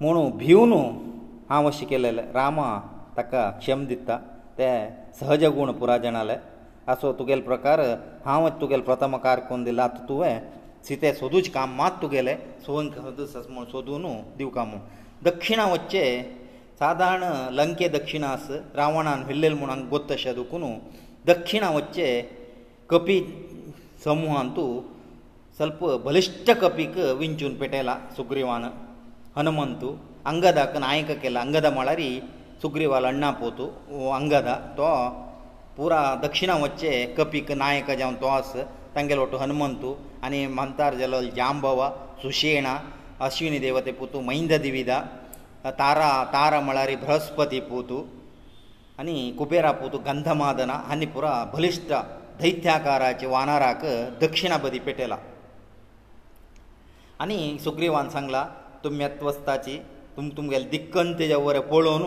[0.00, 0.72] म्हुणू भिवन
[1.50, 2.78] हांव अशें केलेलें रामा
[3.16, 4.18] ताका क्षम दिता
[4.58, 4.72] ते
[5.20, 6.36] सहजगूण पुराय जाणालें
[6.90, 7.80] ಆಸೋ ತುಗೆಲ್ ಪ್ರಕಾರ
[8.26, 10.32] ಹಾಮ ತುಗೆಲ್ ಪ್ರಥಮ ಕಾರಕ ಒಂದಿಲ್ಲ ಅತ್ತುವೇ
[10.86, 12.34] ಸೀತೆ ಸೊದುಜ್ ಕಾಮ ಮಾತುಗೆಲೇ
[12.66, 13.40] ಸುವಂಸ ಸೊದುಸು
[13.72, 14.70] ಸೊದುನು ದಿವಕಾಮ
[15.26, 16.02] ದುक्षिಣಾ ወಚ್ಚೆ
[16.80, 17.26] ಸಾಮಾನ್ಯ
[17.58, 20.70] ಲಂಕೆ দক্ষিನಾಸ್ ರಾವಣಾನ್ ಹಿಲ್ಲೆಲ್ ಮುನನ್ ಗೊತ್ತಶದುಕುನು
[21.28, 22.06] ದುक्षिಣಾ ወಚ್ಚೆ
[22.90, 23.16] ಕಪಿ
[24.06, 24.64] ಸಮೂಹಂತು
[25.56, 28.64] ಸ್ವಲ್ಪ ಬಲಿಸ್ಟ ಕಪಿಕ ವಿಂಚುನ್ ಪಟೈಲಾ ಸುಗ್ರೀವಾನ
[29.38, 29.90] ಹನುಮಂತು
[30.30, 32.10] ಅಂಗದಕ ನಾಯಕಕೇಲ ಅಂಗದ ಮಳರಿ
[32.62, 33.66] ಸುಗ್ರೀವಾಲಣ್ಣಾ ಪೋತು
[33.98, 34.88] ಓ ಅಂಗದ ತೋ
[35.80, 38.52] पुरा दक्षिणा वचचें कपीक नायक जावन दोस
[38.94, 39.90] तांगेलो वटो हनुमंतू
[40.24, 41.86] आनी मंतार जालो जांबवा
[42.22, 42.74] सुशेणा
[43.26, 44.98] अश्विनी देवते पुतू महिंद दिविदा
[45.78, 48.02] तारा तारा म्हळ्यार बृहस्पती पुतू
[49.00, 51.92] आनी कुबेरा पुतू गंधमादना हांणी पुरा बलिश्ट
[52.42, 53.84] दैत्याकाराचे वानराक
[54.24, 55.16] दक्षिणा बदी पेटयला
[57.24, 58.46] आनी सुग्रीवान सांगला
[58.84, 59.78] तुम्यत्वस्ताची
[60.16, 62.02] तुम तुमगेले दिक्कन तेज्या वरें पळोवन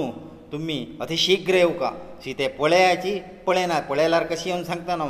[0.53, 1.89] तुमी अतिशीघ्र येवका
[2.23, 5.05] शी ते पळयाची पळयना पळयल्यार कशी येवन सांगता ना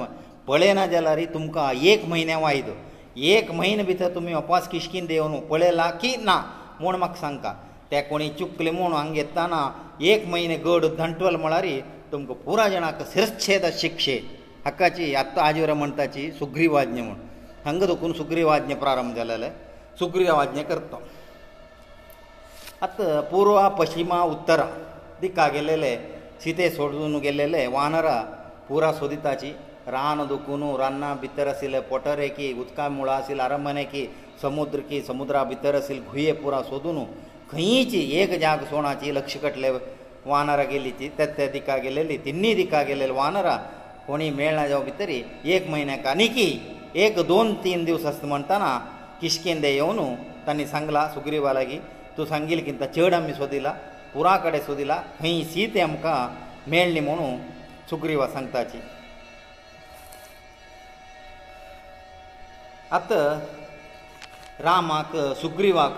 [0.47, 2.69] पळयना जाल्यार तुमकां एक म्हयने वायद
[3.34, 6.38] एक म्हयने भितर तुमी उपास किश्कीन देवन पळयला की ना
[6.79, 7.53] म्हूण म्हाका सांगता
[7.91, 9.60] ते कोणी चुकले म्हूण हांगा येताना
[10.12, 11.65] एक म्हयने गड धंटवल म्हळ्यार
[12.12, 14.17] तुमकां पुराय जाणांक शिरच्छेद शिक्षे
[14.65, 17.15] हक्काची आत्तां हाजी वरां म्हणटाची सुग्रीवाज्ञ म्हूण
[17.65, 19.49] हांगा दुखून सुग्रीवाज्ञ प्रारंभ जालेले
[19.99, 20.97] सुग्रीवाज्ञ करता
[22.88, 24.65] आतां पुर्वा पश्चिमा उत्तरा
[25.24, 25.96] दिका गेलेले
[26.44, 28.22] सीते सोडून गेलेले वानरां
[28.70, 29.52] पुरा सोदिताची
[29.96, 34.04] रान दुखून रान्ना भितर आशिल्ले पोटरे की उदका मुळां आशिल्ले आरमने की
[34.42, 36.98] समुद्र की समुद्रा भितर आशिल्ले घुये पुरा सोदून
[37.52, 39.70] खंयची एक जाग सोणाची लक्ष कटले
[40.32, 43.58] वानरां गेली ती ते ते दिका गेलेली तिन्नी दिका गेलेली वानरां
[44.08, 45.10] कोणी मेळना जावं भितर
[45.56, 46.48] एक म्हयन्याक आनी की
[47.04, 48.72] एक दोन तीन दीस आसता म्हणटना
[49.22, 50.00] किशकेंदे येवन
[50.48, 51.80] तांणी सांगला सुग्रीवालागी
[52.18, 53.74] तूं सांगिल्ली की ता चड आमी सोदिला
[54.13, 56.17] पुरा कडेन सोदिला खंय सीत आमकां
[56.71, 57.38] मेळ्ळी म्हणून
[57.89, 58.80] सुग्रीवा सांगताची
[62.97, 63.12] आत
[64.67, 65.97] रामाक सुग्रीवाक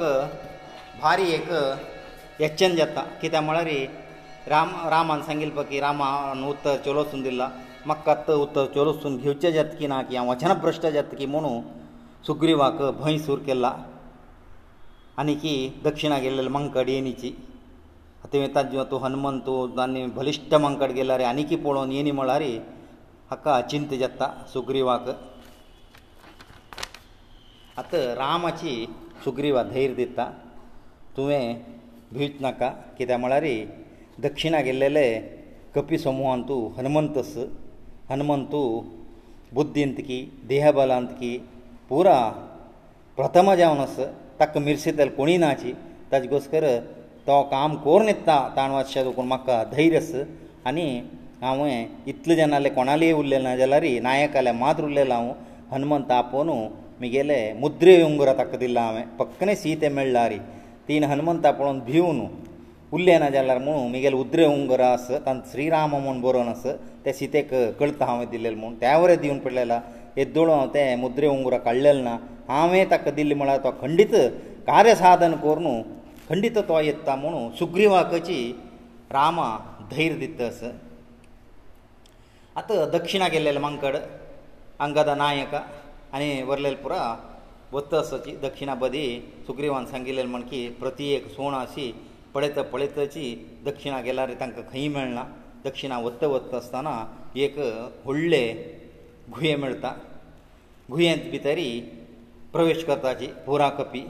[1.01, 1.49] भारी एक
[2.41, 3.69] यच्छन जाता कित्याक म्हळ्यार
[4.53, 7.49] राम रामान सांगिल्लो की रामान उत्तर चलोसून दिला
[7.85, 11.59] म्हाका आतां उत्तर चलोसून घेवचें जाता की ना की हांव वचनभ्रश्ट जाता की म्हणून
[12.27, 13.73] सुग्रीवाक भंय सूर केला
[15.19, 17.33] आनी की दक्षिणा गेल्ले मंकड येनीची
[18.25, 22.51] आतां येता जिवा तूं हनुमंत तूं आनी बलिश्टमांकड गेला रे आनीक पळोवन येनी म्हळ्यार रे
[23.29, 25.09] हाका अचिंत जाता सुग्रीवाक
[27.79, 28.73] आतां रामाची
[29.25, 30.25] सुग्रीवा धैर्य दिता
[31.17, 31.53] तुवें
[32.13, 33.45] भिवच नाका कित्याक म्हळ्यार
[34.27, 35.05] दक्षिणा गेल्लेले
[35.75, 37.35] कपी समुहान तूं हनुमंत आस
[38.09, 38.67] हनुमंत तूं
[39.55, 41.37] बुद्दींत की देहबलांत की
[41.89, 42.17] पुरा
[43.17, 43.97] प्रथम जावन आस
[44.39, 45.73] ताका मिरसितल कोणी नाची
[46.11, 46.63] ताजे गोस्कर
[47.27, 50.11] तो काम करून येता ताण मातशें देखून म्हाका धैर्य आस
[50.67, 50.83] आनी
[51.41, 55.29] हांवें इतलें जेन्ना जालें कोणालेय उरलें ना जाल्यार नायक आल्या मात उरलेलो हांव
[55.73, 56.49] हनुमंत आपोवन
[57.01, 60.37] म्हगेले मुद्रे उंगरा ताका दिला हांवें पक्कनें सीते मेळ्ळा रे
[60.87, 62.19] तीन हनुमंत आपोवन भिवन
[62.93, 66.63] उरलें ना जाल्यार म्हणून म्हगेले उद्रे उंगरा आस तांत श्रीराम म्हूण बरोवन आस
[67.05, 69.79] ते सीतेक कळता हांवें दिलेलें म्हूण त्या वरें दिवन पडलेला
[70.17, 72.15] येद्दोळो ते मुद्रे उंगरा काडलेलें ना
[72.49, 74.15] हांवें ताका दिल्ले म्हळ्यार तो खंडीत
[74.67, 75.65] कार्य साधन करून
[76.29, 78.37] खंडीत तो येता म्हणून सुग्रीवाकची
[79.11, 79.49] रामा
[79.91, 80.61] धैर्य दितस
[82.57, 83.95] आतां दक्षिणा गेल्लेले मांकड
[84.85, 87.01] अंगदा नायक आनी वरलेल पुरा
[87.71, 89.05] वत्तसची दक्षिणा बदी
[89.47, 91.91] सुग्रीवान सांगिल्लें म्हण की प्रती एक सोण अशी
[92.33, 93.25] पळयत पळयतची
[93.65, 95.23] दक्षिणा गेल्यार तांकां खंय मेळना
[95.65, 96.95] दक्षिणा वत्त वत्त आसतना
[97.45, 97.57] एक
[98.05, 98.43] व्हडले
[99.35, 99.91] गुये मेळटा
[100.91, 101.69] गुयेंत भितरी
[102.53, 104.03] प्रवेश करताची पुरा कपी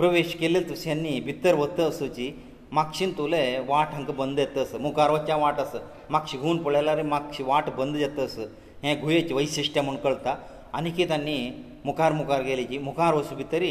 [0.00, 2.30] प्रवेश केले तशांनी भितर वता असोची
[2.76, 5.78] मागशीन तुले वाट हांकां बंद येता असो मुखार वचचें वाट आसा
[6.14, 8.44] मागशी घुंवन पळयल्यार मागशी वाट बंद येता असो
[8.84, 10.34] हें गुहेचें वैशिश्ट्य म्हूण कळटा
[10.78, 11.36] आनी कितें तांणी
[11.84, 13.64] मुखार मुखार गेली की मुखार वचू भितर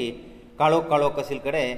[0.59, 1.77] काळोख काळोख आशिल्ले कडेन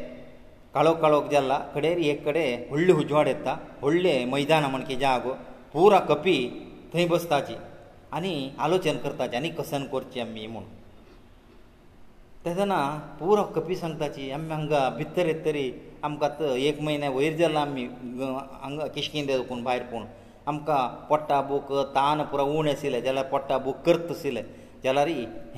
[0.74, 5.34] काळोख काळोख जाल्ला कडेर एक कडेन व्हडली उजवाड येता व्हडलें मैदान म्हण की जागो
[5.74, 6.36] पुरा कपी
[6.94, 7.54] थंय बसताची
[8.20, 8.36] आनी
[8.68, 10.64] आलोचन करताची आनी कसन करचें आमी म्हूण
[12.46, 12.78] तेदना
[13.20, 15.72] पुरो कपी सांगताची आमी हांगा भितर येत तरी
[16.04, 20.06] आमकां एक म्हयन्या वयर जाला आमी हांगा किशकीन देखून भायर पूण
[20.50, 24.42] आमकां पोट्टा बूक तान पुरो उण आशिल्ले जाल्यार पोट्टा बूक करत आशिल्ले
[24.84, 25.08] जाल्यार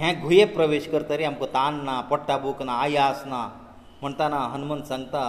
[0.02, 3.42] हे गुहेक प्रवेश करतरी आमकां तान ना पोट्टा बूक ना आयास ना
[4.02, 5.24] म्हणटना हनुमंत सांगता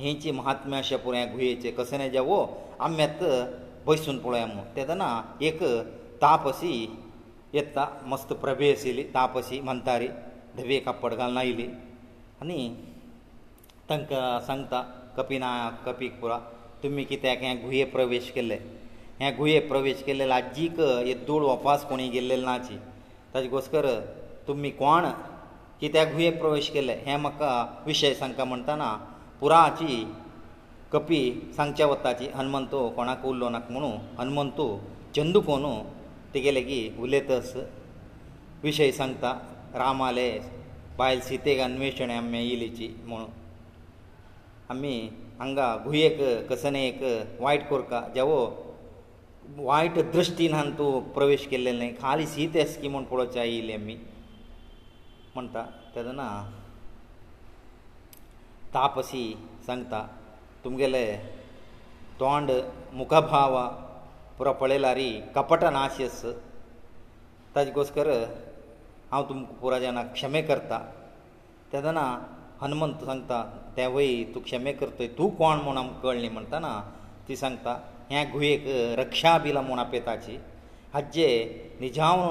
[0.00, 2.40] हेची महात्म्य अशें पुरो हे गुहेचे कसो न्हय जेवो
[2.84, 3.22] आमी येत
[3.86, 5.10] बसून पळोवया म्हूण तेदना
[5.48, 5.62] एक
[6.22, 6.76] तापसी
[7.54, 10.08] येता मस्त प्रभे आशिल्ली तापसी म्हणटा री
[10.56, 11.64] धवे कापड घालून आयली
[12.42, 12.68] आनी
[13.90, 14.80] तांकां सांगता
[15.16, 15.48] कपिना
[15.86, 16.38] कपीक पुरा
[16.82, 18.54] तुमी कित्याक हें गुहे प्रवेश केले
[19.20, 22.76] हें गुहे प्रवेश केले लाज्जीक हे दूळ वपास कोणी गेल्लेले नाची
[23.34, 23.86] ताजे घोसकर
[24.48, 25.08] तुमी कोण
[25.80, 27.50] कित्याक गुहे प्रवेश केले हें म्हाका
[27.86, 28.92] विशय सांगता म्हणटना
[29.40, 30.04] पुराची
[30.92, 31.22] कपी
[31.56, 34.66] सांगच्या वताची हनुमंतू कोणाक उरलो नाक म्हणू हनुमंतू
[35.16, 35.74] चंदू कोनू
[36.34, 37.56] तेगेले की उलयतस
[38.62, 39.32] विशय सांगता
[39.80, 40.28] ರಾಮಾಲೇ
[40.98, 42.88] ಫೈಲ್ ಸೀತೆಗನ್ವೇಷಣೆ ಅಮ್ಮ ಇಲ್ಲಿಚಿ
[44.72, 44.86] ಅಮ್ಮ
[45.44, 47.00] ಅಂಗ ಗುಯಕ ಕಸನೇಕ
[47.44, 48.30] ವೈಟ್ ಕೋರ್ಕಾ ಜವ
[49.68, 53.90] ವೈಟ್ ದೃಷ್ಟಿನಂತು ಪ್ರವೇಶಕ್ಕೆಲ್ಲಲ್ಲೇ ಖಾಲಿ ಸೀತೆ ಆಸ್ಕಿಮನ್ ಕೊಡೋಚಾ ಇಲ್ಲಿ ಅಮ್ಮ
[55.34, 55.60] म्हणತಾ
[55.92, 56.22] ತದನ
[58.76, 59.22] ತಾಪಸಿ
[59.68, 60.00] ಹೇಳ್ತಾ
[60.62, 61.04] ತುಮ್ಗೆಲೇ
[62.20, 62.48] ಟಾಂಡ
[63.00, 63.54] ಮುಖಭಾವ
[64.38, 66.32] ಪರಪಳೆಲಾರಿ ಕಪಟನಾಶ್ಯಸು
[67.54, 68.10] ತದಿಗೋಸ್ಕರ
[69.12, 70.78] हांव तुमकां पुराय जाणांक क्षमे करतां
[71.72, 72.04] तेदना
[72.62, 73.40] हनुमंत सांगता
[73.76, 76.70] देवय तूं क्षमे करतय तूं कोण म्हूण आमकां कळ्ळी म्हणटना
[77.28, 77.72] ती सांगता
[78.10, 78.64] हे गुहेक
[78.98, 80.36] रक्षा बिला म्हूण आपेताची
[80.94, 81.26] हाजे
[81.80, 82.22] निजाव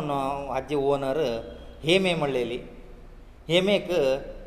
[0.53, 1.19] हाजे ओनर
[1.83, 2.57] हेमे म्हणलेली
[3.49, 3.91] हेमेक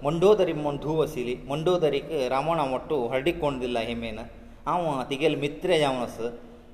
[0.03, 4.19] मंडोदरी म्हूण धूव आशिल्ली मंडोदरीक रावणा वट्टू हर्डीक कोण दिला हेमेन
[4.67, 6.29] हांव तिगेलो मित्र जावन आसा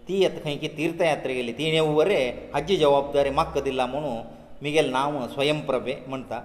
[0.08, 5.26] ती आतां खंय की तीर्थयात्रा गेली तिणें उरें हाजी जबाबदारी म्हाका दिला म्हणून मिगेल नांव
[5.34, 6.40] स्वयंप्रभे म्हणटा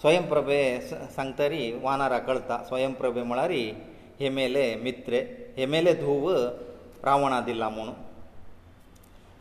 [0.00, 0.60] स्वयंप्रभे
[1.14, 3.50] सांगतरी वानरा कळटा स्वयंप्रभे म्हळ्यार
[4.20, 5.18] हे मेले मित्रे
[5.56, 6.28] हे मेले धूव
[7.04, 7.94] रावणा दिला म्हणून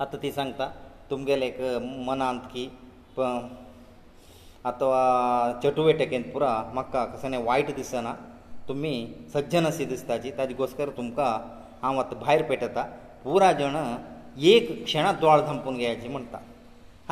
[0.04, 0.70] आतां ती सांगता
[1.10, 1.60] तुमगेले एक
[2.08, 2.66] मनांत की
[4.66, 8.14] अथवा चटुवेटेकेंत पुरो म्हाका कसले वायट दिसना
[8.68, 8.94] तुमी
[9.34, 11.32] सज्जन अशी दिसताची ताजे गोस्कर तुमकां
[11.82, 12.84] हांव आतां भायर पेटयता
[13.24, 13.76] पुरा जण
[14.52, 16.38] एक क्षणांत दोळ धांपून घेयाची म्हणटा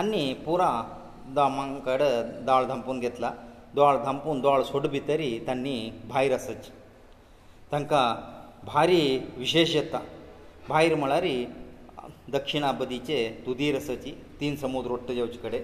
[0.02, 0.70] आनी पुरा
[1.38, 3.32] दामां कडेन दोळ धांपून घेतला
[3.76, 5.76] दोळ धांपून दोळ सोड भितरी तांणी
[6.10, 6.72] भायर आसचे
[7.72, 8.06] तांकां
[8.66, 9.02] भारी
[9.38, 10.00] विशेश येता
[10.70, 11.28] भायर म्हळ्यार
[12.32, 15.64] दक्षिणाबदीचे तुदीर आसची तीन समुद्र रोडटा जेवचे कडेन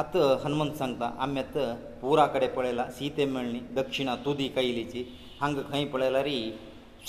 [0.00, 5.04] आतां हनुमंत सांगता आमी आतां पुरा कडेन पळयलां सीते मेळ्ळी दक्षिणा तुदी कैलीची
[5.40, 6.28] हांगा खंय पळयल्यार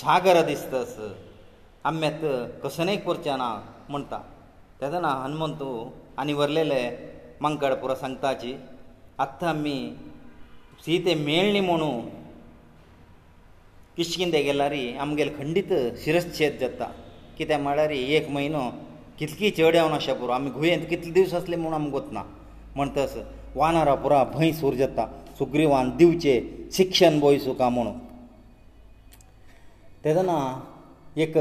[0.00, 0.94] सागर दिसतास
[1.90, 3.50] आमी आतां कसनय करचें ना
[3.88, 4.18] म्हणटा
[4.80, 5.62] तेदना हनुमंत
[6.20, 6.80] आनी वरलेले
[7.44, 8.52] मंगळ पुरो सांगताची
[9.22, 9.76] आत्तां आमी
[10.84, 11.90] सीते मेळ्ळी म्हणू
[13.96, 15.72] किशकिंदे गेल्यार आमगेले खंडीत
[16.04, 16.90] शिरश्छेद जाता
[17.38, 18.62] कित्याक म्हळ्यार एक म्हयनो
[19.18, 22.22] कितकी चड येवन अशें पुरो आमी गुहेंत कितले दीस आसले म्हूण आमी वतना
[22.76, 23.16] म्हणटस
[23.56, 25.06] वानरां पुरो भंय सूर जाता
[25.38, 26.40] सुग्रीवान दिवचे
[26.76, 27.92] शिक्षण बोय सुका म्हुणू
[30.04, 30.38] तेदना
[31.24, 31.36] एक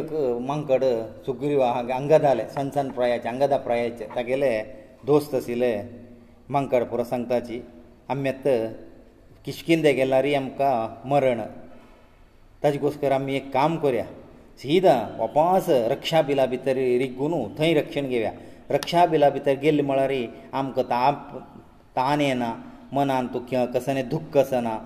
[0.49, 0.83] मंकड
[1.25, 4.53] सुग्रीवा अंगदाले सनसन प्रायाचे अंगदा प्रायाचे तागेले
[5.05, 5.71] दोस्त आशिल्ले
[6.53, 7.59] मंकडपुरा सांगताची
[8.09, 8.57] आमी आतां
[9.45, 11.39] किशकिंदे गेल्यारय आमकां मरण
[12.63, 14.05] ताजे कोसकर आमी एक काम करया
[14.59, 18.31] सिदा वपास रक्षा बिला भितर रिगून थंय रक्षण घेवया
[18.71, 20.13] रक्षा बिला भितर गेल्ले म्हळ्यार
[20.59, 21.35] आमकां ताप
[21.97, 22.53] तान येना
[22.93, 24.77] मनान तुका कसं दुख्ख आसना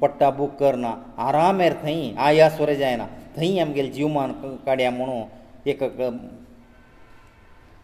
[0.00, 0.94] पडटा बूक करना
[1.28, 4.32] आराम येर थंय आयासवर जायना थंय आमगेले जीवमान
[4.66, 5.84] काडया म्हणून एक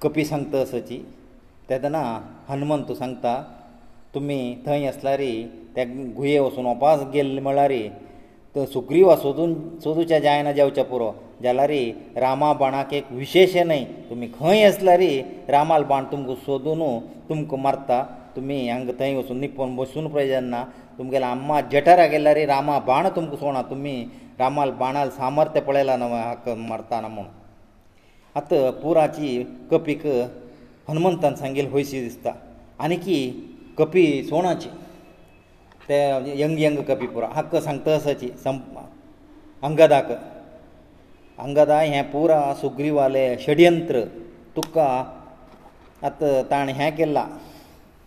[0.03, 1.01] कपी सांगता असोची
[1.71, 2.03] तेदना
[2.51, 3.33] हनुमंत सांगता
[4.15, 5.33] तुमी थंय आसल्यारी
[5.75, 5.85] त्या
[6.17, 7.83] गुये वचून उपास गेल्ले म्हळ्यारी
[8.73, 9.55] सुग्रीवा सोदून
[9.85, 11.11] सोदूच्या जायना जेवच्या पुरो
[11.43, 11.83] जाल्यारी
[12.25, 15.11] रामा बाणाक एक विशेशें न्हय तुमी खंय आसल्यारी
[15.49, 16.89] रामाल बाण तुमकां सोदुनू
[17.29, 18.03] तुमकां मारता
[18.37, 20.65] तुमी हांगा थंय वचून निपोवन बसून पळय जेन्ना
[20.99, 23.95] तुमगेले आम्मा जठरा गेल्या रे रामा बाण तुमकां सोडा तुमी
[24.43, 27.25] रामाल बाणाल सामर्थ्य पळयलां न्हू हाका मारताना म्हूण
[28.41, 30.07] आतां पुराची कपीक
[30.91, 32.31] हनुमंतान सांगिल हयशी दिसता
[32.85, 33.17] आनीकी
[33.79, 34.69] कपी सोणाची
[35.89, 35.99] ते
[36.41, 38.79] यंग यंग कपी पुरो हक्क सांगता असाची संप
[39.67, 40.11] अंगदाक
[41.45, 44.01] अंगदा हें पुरा सुग्रीवाले षडयंत्र
[44.57, 44.87] तुका
[46.09, 47.27] आतां ताणें हें केलां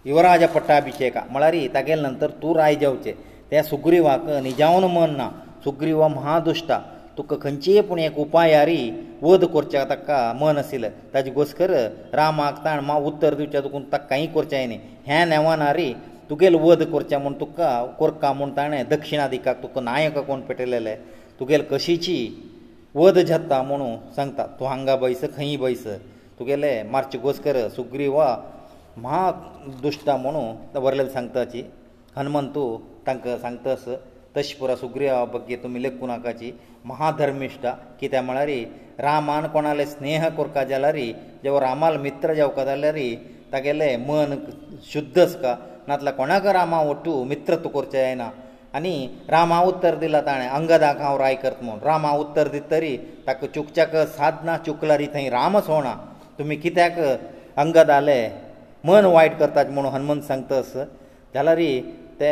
[0.09, 3.11] युवराज पट्टाभिशेका म्हळ्यार तागेले नंतर तूं राय जावचें
[3.49, 5.29] त्या सुग्रीवाक निजावन मन ना
[5.63, 6.79] सुग्रीव महादुश्टा
[7.17, 8.79] तुका खंयचीय पूण एक उपायारी
[9.23, 11.71] वध करचे ताका मन आशिल्लें ताजे घोसकर
[12.19, 14.77] रामाक ताण मा उत्तर दिवचें तुका ताका कांय करचें न्ही
[15.09, 15.89] हे नेवानारी
[16.29, 17.67] तुगेलो वध करचें म्हूण तुका
[17.99, 20.95] कोरका म्हूण ताणें दक्षिणादिकाक तुका नायक कोण पेटयलेले
[21.39, 22.17] तुगेलें कशीची
[22.95, 25.85] वध जाता म्हुणू सांगता तूं हांगा बैस खंय बैस
[26.39, 28.27] तुगेले मार्च घोसकर सुग्री वा
[29.05, 29.21] म्हा
[29.83, 30.41] दुश्टा म्हुणू
[30.79, 31.63] व्हरलेलें सांगता ची
[32.17, 32.65] हनुमंतू
[33.07, 33.85] तांकां सांगतास
[34.35, 36.47] तशें पुरा सुग्रीवा बग्गे तुमी लेखू नाकाची
[36.89, 38.51] महाधर्मिश्टा कित्याक म्हळ्यार
[39.05, 40.95] रामान कोणाले स्नेह करता जाल्यार
[41.43, 42.97] जे रामाल मित्र जावका जाल्यार
[43.53, 44.35] तागेलें मन
[44.93, 45.55] शुद्ध आसका
[45.87, 48.29] नातल्या कोणाक रामा वटू मित्रत्व करचें जायना
[48.75, 48.95] आनी
[49.29, 52.95] रामा उत्तर दिला ताणें अंगदाक हांव राय करत म्हूण रामा उत्तर दिता तरी
[53.27, 55.93] ताका चुकच्याक साधना चुकलारी थंय राम सोणा
[56.39, 56.97] तुमी कित्याक
[57.63, 58.19] अंगद आले
[58.89, 60.73] मन वायट करतात म्हूण हनुमंत सांगतास
[61.35, 61.59] जाल्यार
[62.19, 62.29] ते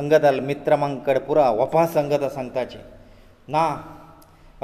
[0.00, 2.82] अंगदाल मित्रमांक कडेन पुरो वपास अंगदा सांगताचें
[3.54, 3.64] ना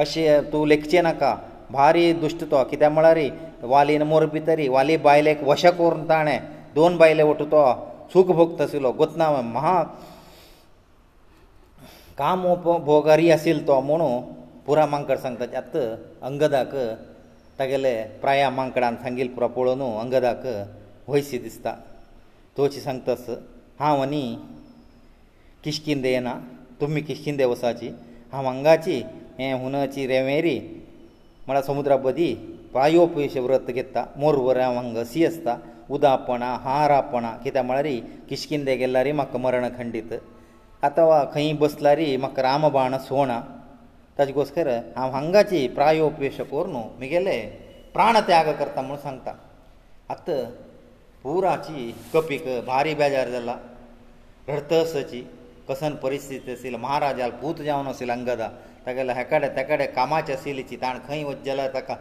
[0.02, 1.32] अशें तूं लेखचें नाका
[1.76, 3.20] भारी दुश्ट तो कित्याक म्हळ्यार
[3.72, 6.38] वालीन मोरपी तरी वाली बायलेक वशें करून ताणें
[6.74, 7.60] दोन बायले वटू तो
[8.12, 9.76] सुख भोगत आशिल्लो गोतना महा
[12.20, 12.42] काम
[12.90, 14.08] भोगारी आशिल्लो तो म्हणू
[14.66, 15.76] पुरा मांकड सांगताचें आत
[16.28, 16.74] अंगदाक
[17.58, 20.46] तागेले प्राया मांकडान सांगिल्लो पुरो पळोवन अंगदाक
[21.08, 21.72] वयशी दिसता
[22.56, 23.26] तोशी सांगतास
[23.82, 24.24] ಹಾವನಿ
[25.64, 26.28] ಕಿಷ್ಕಿಂಧೇನ
[26.80, 27.88] ತುಮ್ಮ ಕಿಷ್ಕಿಂಧೆವ ಸಾಚಿ
[28.36, 28.96] ಆವ ಅಂಗಾಚಿ
[29.44, 30.56] ಏ ಹೊನಚಿ ರೇಮೆರಿ
[31.48, 32.28] ಮಡ ಸಮುದ್ರಪದಿ
[32.74, 35.48] ಪಾಯೋಪವೇಶ ವ್ರತ ಗೆತ್ತ ಮೂರ ವರ ಅಂಗಸಿಯಸ್ತ
[35.96, 37.96] ಉದಾಪನ ಆಹಾರಪನ ಕಿತೆ ಮಳರಿ
[38.28, 40.12] ಕಿಷ್ಕಿಂಧೆ ಗೆಲ್ಲರಿ ಮಕ್ಕ ಮರಣ ಖಂಡಿತ
[40.88, 43.32] ಅಥವಾ ಖೈ ಬಸಲರಿ ಮಕ್ಕ ರಾಮಬಾಣ ಸೋಣ
[44.18, 44.70] ತಜ್ಗೋಸ್ಕರ
[45.02, 47.36] ಆವ ಹಂಗಾಚಿ ಪ್ರಾಯೋಪವೇಶಕರುನು మిಗೆಲೆ
[47.96, 49.26] प्राणತ್ಯಾಗ ಕರ್ತ ಮನುಸಂತ
[50.14, 50.28] ಅತ್ತ
[51.24, 51.82] पुराची
[52.14, 53.52] कपीक भारी बेजार जाला
[54.48, 55.20] रतसची
[55.68, 58.48] कसन परिस्थिती आशिल्ली महाराजाल पूत जावन आशिल्लो अंगदा
[58.86, 61.94] तेगेले हेकडे तेकडे कामाचे आशिल्लीची ताणें खंय वच जाल्यार ताका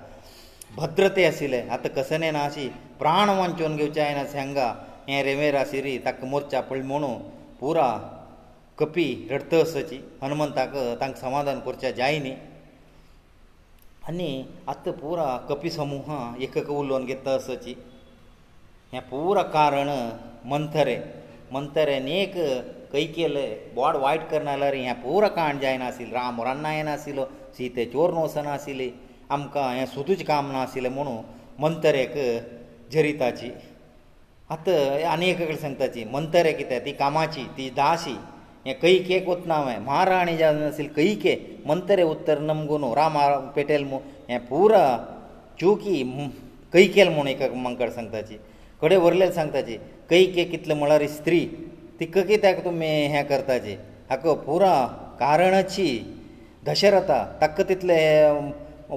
[0.78, 2.68] भद्रते आशिल्ले आतां कसने ना अशी
[3.00, 4.68] प्राण वंचोवन घेवचे हांवें अशें हांगा
[5.08, 7.16] हें रेमेरा सिरी ताका मोर्चा पडली म्हणून
[7.64, 7.88] पुरा
[8.80, 12.36] कपी रडतसची हनुमंताक तांकां समाधान करचें जाय न्ही
[14.10, 14.30] आनी
[14.76, 17.76] आतां पुरा कपी समुहां एक एक उलोवन घेता असची
[18.93, 19.88] हें पूर कारण
[20.49, 20.99] मंथरें
[21.53, 22.34] मंथरेन एक
[22.91, 27.25] खंय केलें बॉड वायट करना जाल्यार हें पूर कांड जायनाशिल्लें राम रान्ना येनाशिल्लो
[27.58, 28.89] सीतेचोर नसनाशिल्ली
[29.38, 31.13] आमकां हें सुदूच काम नाशिल्लें म्हुणू
[31.63, 32.13] मंथरेक
[32.93, 33.49] झरिताची
[34.53, 34.77] आतां
[35.13, 38.15] आनी एक कडेन सांगताची मंथरे कितें ती कामाची ती दाशी
[38.65, 41.34] हें कैकेक वतना हांवें महाराणी जावन नाशिल्ली कैके
[41.69, 43.17] मंथरे उत्तर नमगुनू राम
[43.58, 44.86] पेटेल म्हूण हें पुरा
[45.60, 45.97] चुकी
[46.73, 48.38] कैकेल म्हूण एक मंकड सांगताची
[48.84, 49.76] कडे व्हरले सांगताचे
[50.10, 51.39] कैके कितले म्हळ्यार स्त्री
[52.00, 53.76] ती कके त्याक तुमी हें करताचे
[54.10, 54.72] हाक पुरा
[55.19, 55.86] कारणाची
[56.67, 57.98] दशरथा ताका तितले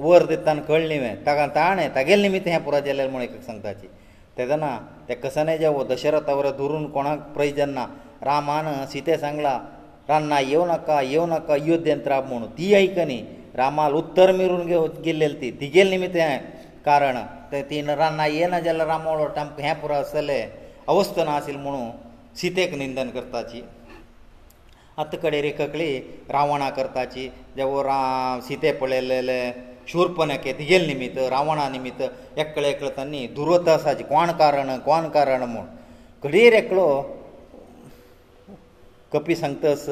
[0.05, 3.87] वर दितना कळ्ळी हें ताका ताणें तागेले निमित्त हें पुरो जालें म्हूण एक सांगताची
[4.37, 4.77] तेदना
[5.09, 7.85] ते कसने जे दशरथा वरां धरून कोणाक प्रय जेन्ना
[8.27, 9.57] रामान सीते सांगला
[10.09, 13.21] रान्ना येवं नाका येवं नाका अयोध्येंत राब म्हूण ती आयकनी
[13.57, 16.39] रामाल उत्तर मेरून घेवन गेल्ले ती तिगेले निमित्त हें
[16.87, 17.17] कारण
[17.51, 21.87] ते तीन रानां येना जाल्यार रामोळ वटां हें पुरो आसतलें अवस्थ ना आशिल्लें म्हणून
[22.41, 23.61] सितेक निंदन करताची
[25.01, 25.89] आतां कडेन रेखकळी
[26.35, 27.99] रावणा करताची देवो रा
[28.47, 29.39] सिते पळयलेले
[29.91, 32.01] शूरपणके तिगेल निमित्त रावणा निमित्त
[32.43, 35.65] एकलो एकलो तांणी दुर्वतासाची कोण कारण कोण कारण म्हूण
[36.29, 36.87] घडयेर एकलो
[39.13, 39.87] कपी सांगतास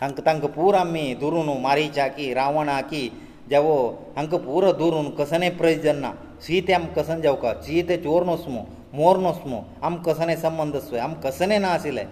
[0.00, 3.02] हांकां तांकां पूर आमी दुरून मारीच्या की रावणा की
[3.50, 3.76] देवो
[4.16, 6.12] हांकां पुरो दुरून कसलें प्रयोजन ना
[6.46, 8.62] ಸೀ ತೆ ಅಮ್ ಕಸನ್ ಜವಕ ಸೀ ತೆ ಚೋರ್ ನೋಸ್ಮೋ
[8.98, 12.04] ಮೋರ್ ನೋಸ್ಮೋ ಅಮ್ ಕಸನೆ ಸಂಬಂಧ ಸ್ವೆ ಅಮ್ ಕಸನೆ ನಾಸಿಲೆ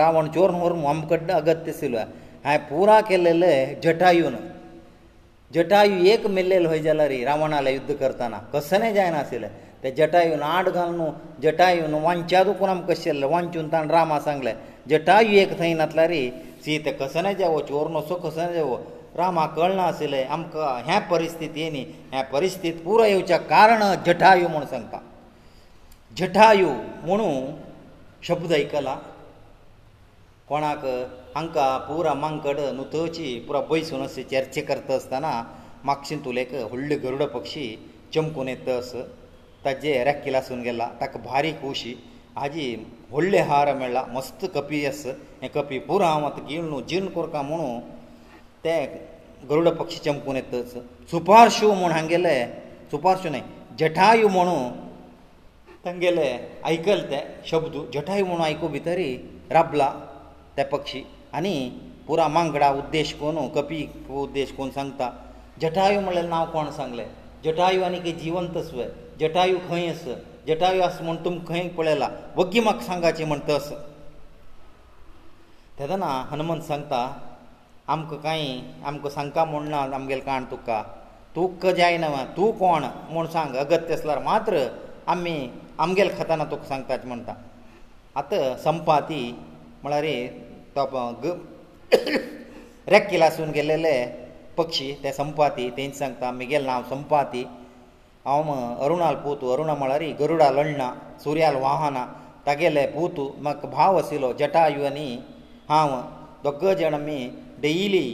[0.00, 2.00] ರಾವಣ ಚೋರ್ ಮೋರ್ ಅಮ್ ಕಡ್ಡ ಅಗತ್ಯ ಸಿಲ್ವ
[2.46, 3.52] ಹಾಯ್ ಪೂರಾ ಕೆಲ್ಲೆಲೆ
[3.84, 4.36] ಜಟಾಯುನ
[5.56, 9.48] ಜಟಾಯು ಏಕ ಮೆಲ್ಲೆಲ್ ಹೋಯ್ ಜಲರಿ ರಾವಣಾಲ ಯುದ್ಧ ಕರ್ತಾನ ಕಸನೆ ಜಾಯ ನಾಸಿಲೆ
[9.82, 11.08] ತೆ ಜಟಾಯು ನಾಡ್ ಗಲ್ನು
[11.44, 14.52] ಜಟಾಯು ನು ವಂಚಾ ದುಕುನ ಅಮ್ ಕಸ್ಯಲ್ಲ ವಂಚುನ್ ತಾನ್ ರಾಮ ಸಂಗ್ಲೆ
[14.92, 16.22] ಜಟಾಯು ಏಕ ಥೈ ನತ್ಲರಿ
[16.64, 18.78] ಸೀತೆ ಕಸನೆ ಜಾವೋ ಚೋರ್ ನೋಸೋ ಕಸನೆ ಜಾವೋ
[19.16, 21.80] रामा कळनासलें आमकां हे परिस्थितींनी
[22.12, 24.98] हे परिस्थित पुरो येवच्या कारण जठायू म्हूण सांगता
[26.18, 26.68] जठायू
[27.04, 27.28] म्हुणू
[28.28, 28.94] शब्द आयकला
[30.48, 30.84] कोणाक
[31.34, 35.42] हांकां पुरा मांकड न्हू थंयची पुरा बैसून अशी चर्चे करता आसतना
[35.84, 37.64] मागशीन तुलेक व्हडले गरुड पक्षी
[38.14, 38.92] चमकून येत अस
[39.64, 41.94] ताजे रॅक्किलासून गेला ताका बारीक उशी
[42.36, 42.74] हाजी
[43.10, 45.04] व्हडले हार मेळ्ळा मस्त कपी आस
[45.42, 47.78] हें कपी पुरो हांव आतां गिळ न्हू जीण कोरता म्हुणू
[48.64, 48.78] ते
[49.50, 50.72] गरुड पक्षी चमकून येतच
[51.10, 52.44] सुपारशू म्हूण हांगेले
[52.90, 53.40] सुपारशू न्हय
[53.78, 54.56] जठायू म्हणू
[55.84, 56.28] तांगेले
[56.64, 59.14] आयकल ते शब्द जठायू म्हणू आयकू भितरी
[59.50, 59.90] राबला
[60.56, 61.02] ते पक्षी
[61.34, 61.54] आनी
[62.06, 63.86] पुरा मांगडा उद्देश कोण कपी
[64.24, 65.10] उद्देश कोण सांगता
[65.62, 67.06] जठायू म्हणलें नांव कोण सांगलें
[67.44, 68.88] जठायू आनीक जिवंत स्वय
[69.20, 70.04] जठायू खंय आस
[70.48, 73.68] जटायू आसा म्हूण तुमी खंय पळयला वग्गी म्हाका सांगाचें म्हण तस
[75.78, 77.00] तेदना हनुमंत सांगता
[77.92, 78.42] आमकां कांय
[78.88, 80.78] आमकां सांगता म्हूण ना आमगेलें काण तुका
[81.34, 84.54] तुका जायना तूं कोण म्हूण सांग अगत्य आसल्यार मात्र
[85.14, 85.34] आमी
[85.84, 87.32] आमगेलें खाताना तुका सांगताच म्हणटा
[88.20, 89.20] आतां संपा ती
[89.82, 90.06] म्हळ्यार
[92.92, 93.92] रेक्की लासून गेलेले
[94.56, 97.42] पक्षी ते संपाती तेंच सांगता म्हगेलें नांव संपाती
[98.26, 98.50] हांव
[98.84, 100.92] अरुणाल पोतू अरुणा म्हळ्यार गरुडा लण्णा
[101.24, 102.06] सुर्याल वाहना
[102.46, 105.06] तागेले पोतू म्हाका भाव आशिल्लो जटायू आनी
[105.70, 106.00] हांव
[106.44, 107.18] दोग जाण आमी
[107.62, 108.06] डेली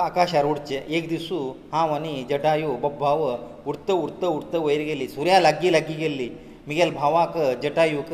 [0.00, 1.36] आकाशार उडचें एक दिसू
[1.72, 3.22] हांव आनी जटायू बब्बाव
[3.68, 6.28] उरत उरत उरत वयर गेली सुर्या लागीं लागीं गेल्ली
[6.66, 8.12] म्हगेल भावाक जटायूक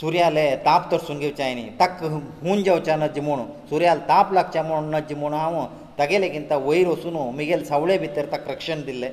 [0.00, 2.02] सुर्याले ताप तरसून घेवचें न्ही ताक
[2.44, 5.64] हून जेवचें नज म्हूण सुर्याल ताप लागचें म्हूण नज म्हूण हांव
[5.98, 9.10] तागेले किंता वयर वचून म्हगेल सावळे भितर ताका रक्षण दिल्लें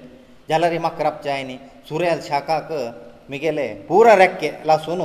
[0.49, 1.57] जाल्यार म्हाक रापचें न्ही
[1.89, 2.71] सुर्याल शाकाक
[3.29, 5.01] म्हगेले पुरा रेक्के लासून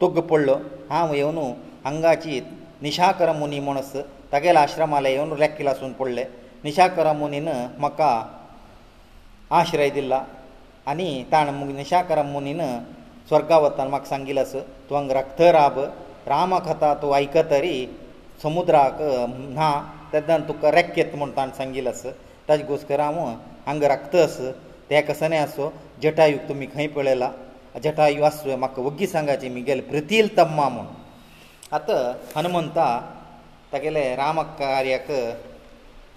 [0.00, 0.56] तुग्ग पडलो
[0.90, 1.38] हांव येवन
[1.84, 2.40] हांगाची
[2.82, 3.94] निशाकर मुनी म्हणस
[4.34, 6.24] ತಕೇಲ ಆಶ್ರಮಾಲಯೋನು ಲ್ಯಾಕ್ಕಿಲಸುನ್ ಪೊಡ್ಲೆ
[6.64, 7.48] นิ ಶಕರಮೂನಿನ
[7.84, 8.00] ಮಕ
[9.58, 10.14] ಆಶ್ರಯದಿಲ್ಲ
[10.92, 12.62] ಅನಿ ತಾಣ ಮೂನಿನ ಶಕರಮೂನಿನ
[13.28, 15.40] ಸ್ವರ್ಗವತ್ತನ್ ಮಕ ಸಂಗಿಲಸು ತ್ವಂಗ ರಕ್ತ
[16.32, 17.76] ರಾಮಕತಾ تو ಐಕತರಿ
[18.44, 18.82] ಸಮುದ್ರಾ
[19.58, 19.68] ನಾ
[20.12, 22.10] ತದನ್ ತು ಕರಕ್ಕೆತ್ ಮುಂತಾನ್ ಸಂಗಿಲಸು
[22.48, 23.18] ತಜ್ ಗೋಸ್ಕರಮ
[23.70, 24.38] ಅಂಗರಕ್ತ ಅಸ
[24.88, 25.66] ತ್ಯಾ ಕಸನೆ ಅಸೋ
[26.04, 27.28] ಜಟಾಯು್ ತುಮಿ ಖೈ ಪಳೆಲಾ
[27.78, 30.84] ಅಜಟಾಯು ಅಸ್ ಮಕ ಒಗ್ಗಿ ಸಾಂಗಾಜಿ ಮಿಂಗೇಲ್ ಪ್ರತಿil ತಮ್ಮಾಮು
[31.78, 31.90] ಆತ
[32.36, 32.78] ಹನುಮಂತ
[33.74, 35.08] तागेले राम कार्याक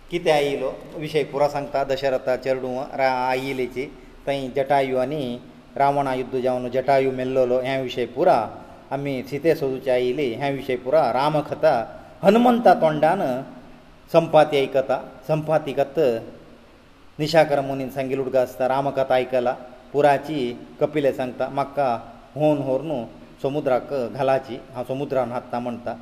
[0.10, 0.68] कितें आयिल्लो
[1.04, 3.86] विशय पुरो सांगता दशरथा चेडूं रा आयिल्लीची
[4.26, 5.22] थंय जटायू आनी
[5.82, 8.36] रावणा युध्द जावन जटायू मेल्लोलो हे विशय पुरा
[8.94, 11.72] आमी सिते सोदूची आयिल्ली हे विशय पुरा रामकथा
[12.24, 13.22] हनुमंता तोंडान
[14.14, 14.98] संपाती आयकता
[15.28, 15.98] संपाती कथ
[17.20, 19.54] निशाकर मुनीन सांगिल्लो उडगा आसता रामकथा आयकला
[19.94, 20.40] पुराची
[20.82, 21.90] कपिले सांगता म्हाका
[22.40, 23.04] होन होर न्हू
[23.44, 25.96] समुद्राक घालाची हांव समुद्रान हाडटा म्हणटा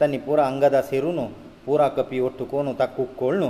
[0.00, 1.24] ತನ್ನಿ پورا ಅಂಗದಾಸೆರುನು
[1.64, 3.48] پورا ಕಪಿ ಒಟ್ಟುಕೋನು ತಕ್ಕುಕೊಳ್ಳನು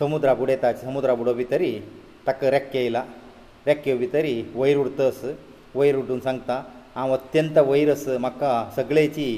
[0.00, 1.68] ಸಮುದ್ರ ಗುಡೇತಾ ಸಮುದ್ರ ಬುಡ ಒಿತರಿ
[2.26, 3.00] ತಕ್ಕ ರಕ್ಕೆ ಇಲ್ಲ
[3.68, 5.20] ರಕ್ಕೆ ಒಿತರಿ ವೈರುರ್ತಸ
[5.80, 6.50] ವೈರುಟುನ್ ಸಂಕ್ತ
[7.00, 8.42] ಆವ ಅತ್ಯಂತ ವೈರಸ್ ಮಕ್ಕ
[8.76, 9.28] ಸಗಳೆಚಿ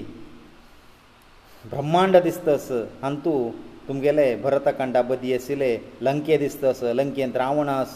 [1.72, 2.66] ಬ್ರಹ್ಮಾಂಡ ದಿಸ್ತಸ
[3.08, 3.34] ಅಂತೂ
[3.88, 5.70] ತುಮ್ಗೆಲೇ ಭರತಕಂಡ ಬದಿಯಸಿಲೇ
[6.08, 7.94] ಲಂಕೇ ದಿಸ್ತಸ ಲಂಕೇಂದ್ರಾವಣಾಸ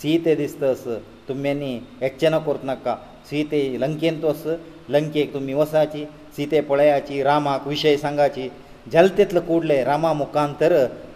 [0.00, 0.84] ಸೀತೆ ದಿಸ್ತಸ
[1.28, 1.72] ತುಮ್ಮೇನಿ
[2.08, 2.88] ಎಚ್ಚೆನ ಕುರ್ತನಕ್ಕ
[3.28, 4.50] ಸೀತೆ ಲಂಕೇಂತೋಸ್
[4.94, 6.02] ಲಂಕೇ ತುಮಿ ವಸಾಚಿ
[6.40, 8.48] सीते पळयाची रामाक विशय सांगाची
[8.92, 10.72] जलतेंतलो कूडले रामा मुखांतर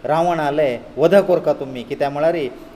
[0.09, 0.65] रावण आले
[0.97, 2.35] वध कोरता तुमी कित्याक म्हळ्यार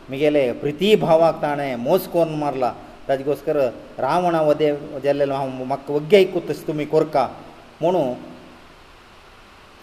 [0.09, 2.71] म्हगेले प्रिती भावाक ताणें मोस कोन मारला
[3.07, 3.57] ताजे गोस्कर
[4.01, 4.71] रावणा वदे
[5.03, 7.27] जाल्लेलो हांव म्हाका वग्गे कुत्त तुमी कोरका
[7.81, 8.01] म्हुणू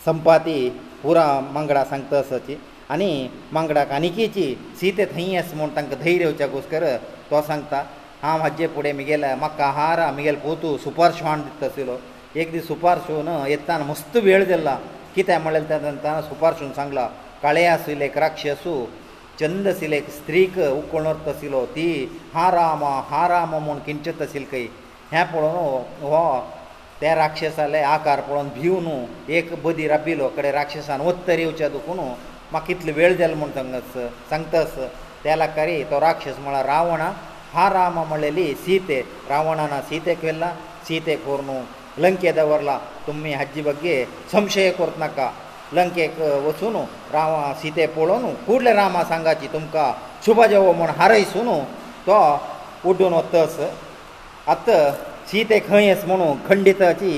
[0.06, 0.58] संपाती
[1.02, 2.56] पुरा मांगडा सांगता असोची
[2.94, 3.10] आनी
[3.52, 4.48] मांगडाक आनीकेची
[4.80, 6.84] सीते थंय आसा म्हूण तांकां धैर्य येवच्या गोस्कर
[7.30, 7.82] तो सांगता
[8.22, 11.96] हांव हाजे फुडें म्हगेल म्हाका हार म्हगेलो पोतू सुपार श्वान दिता आशिल्लो
[12.42, 14.76] एक दीस सुपारशून येतना मस्त वेळ दिला
[15.14, 17.06] कितें म्हणलें तेन्ना सुपारशून सांगला
[17.42, 18.74] काळे आसले राक्षसू
[19.40, 21.86] चंद आसले स्त्रीक उकळत आसलो ती
[22.34, 24.66] हा राम हा राम म्हूण किंचत आसली खंय
[25.12, 26.28] हें पळोवन हो
[27.00, 32.64] ते राक्षसाले आकार पळोवन भिव न्हू एक बदी राबिलो कडेन राक्षसान वत्तर येवच्या दुखून म्हाका
[32.66, 33.96] कितलो वेळ जालो म्हूण सांगत
[34.30, 34.78] सांगतस
[35.24, 37.08] त्याला करी तो राक्षस म्हळ्यार रावणा
[37.54, 40.52] हा राम म्हणलेली सीते रावणान सीतेक व्हेला
[40.88, 41.60] सीतेक व्हर न्हू
[42.04, 42.74] ಲಂಕೆದ ವರ್ಲಾ
[43.04, 43.94] ತುಮ್ಮಿ ಹಜ್ಜಿ ಬಗ್ಗೆ
[44.32, 45.18] ಸಂಶಯ ಕೊರ್ತನಕ
[45.76, 46.04] ಲಂಕೆ
[46.46, 46.82] ವಸೂನು
[47.14, 49.76] ರಾಮ ಸೀತೆ ಪೋಳೋನು ಕೂಡಲೆ ರಾಮ ಸಂಗಾಚಿ ತುಮ್ಕ
[50.24, 51.56] ಶುಭ ಜವ ಮುನ್ ಹರೈಸೂನು
[52.08, 52.18] ತೊ
[52.90, 53.56] ಉಡ್ಡು ನೊತ್ತಸ
[54.54, 54.68] ಅತ್ತ
[55.30, 57.12] ಸೀತೆ ಖಯಸ್ ಮುನು ಖಂಡಿತ ಚಿ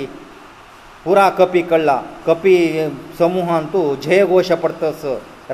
[1.04, 1.90] ಪುರ ಕಪಿ ಕಳ್ಳ
[2.28, 2.54] ಕಪಿ
[3.22, 5.02] ಸಮೂಹಂತು ಜಯ ಘೋಷ ಪಡ್ತಸ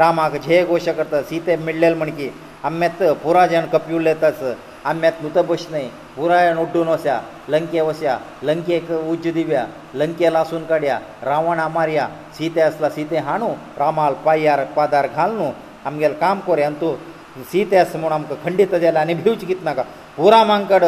[0.03, 2.29] ರಾಮಾಗ ಜಯ ಘೋಷ ಕರ್ತ ಸೀತೆ ಮಿಳ್ಳೆಲ್ ಮಣಕಿ
[2.69, 4.43] ಅಮ್ಮೆತ್ತ ಪುರ ಜನ ಕಪಿ ಉಳ್ಳೆತಸ
[4.91, 5.85] आम्यात मृत बसनय
[6.17, 7.17] पुरायण उड्डून वस्या
[7.53, 8.15] लंके वस्या
[8.49, 9.65] लंकेक उज्ज दिव्या
[10.01, 12.07] लंके लासून काड्या रावणा मारया
[12.39, 15.51] सीते आसला सीते हाणू रामाल पायार पादार घाल न्हू
[15.89, 16.93] आमगेलें काम कोरया आनी तूं
[17.53, 19.83] सीते आसा म्हूण आमकां खंडीत जाल्या आनी भिवचें कित नाका
[20.17, 20.85] पुरामांकड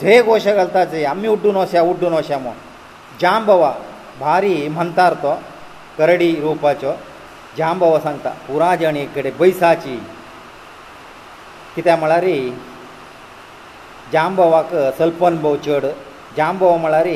[0.00, 2.54] ध्येय घोश घालता आमी उड्डून वस्या उड्डून वस्या म्हूण
[3.20, 3.72] जांबवा
[4.20, 5.34] भारी म्हणतार तो
[5.98, 6.92] करडी रोवपाचो
[7.58, 9.96] जांबवा सांगता पुराजणी कडेन बैसाची
[11.76, 12.24] कित्याक म्हळ्यार
[14.12, 15.84] जांबवाक सल्पनभव चड
[16.36, 17.08] जांबव म्हळ्यार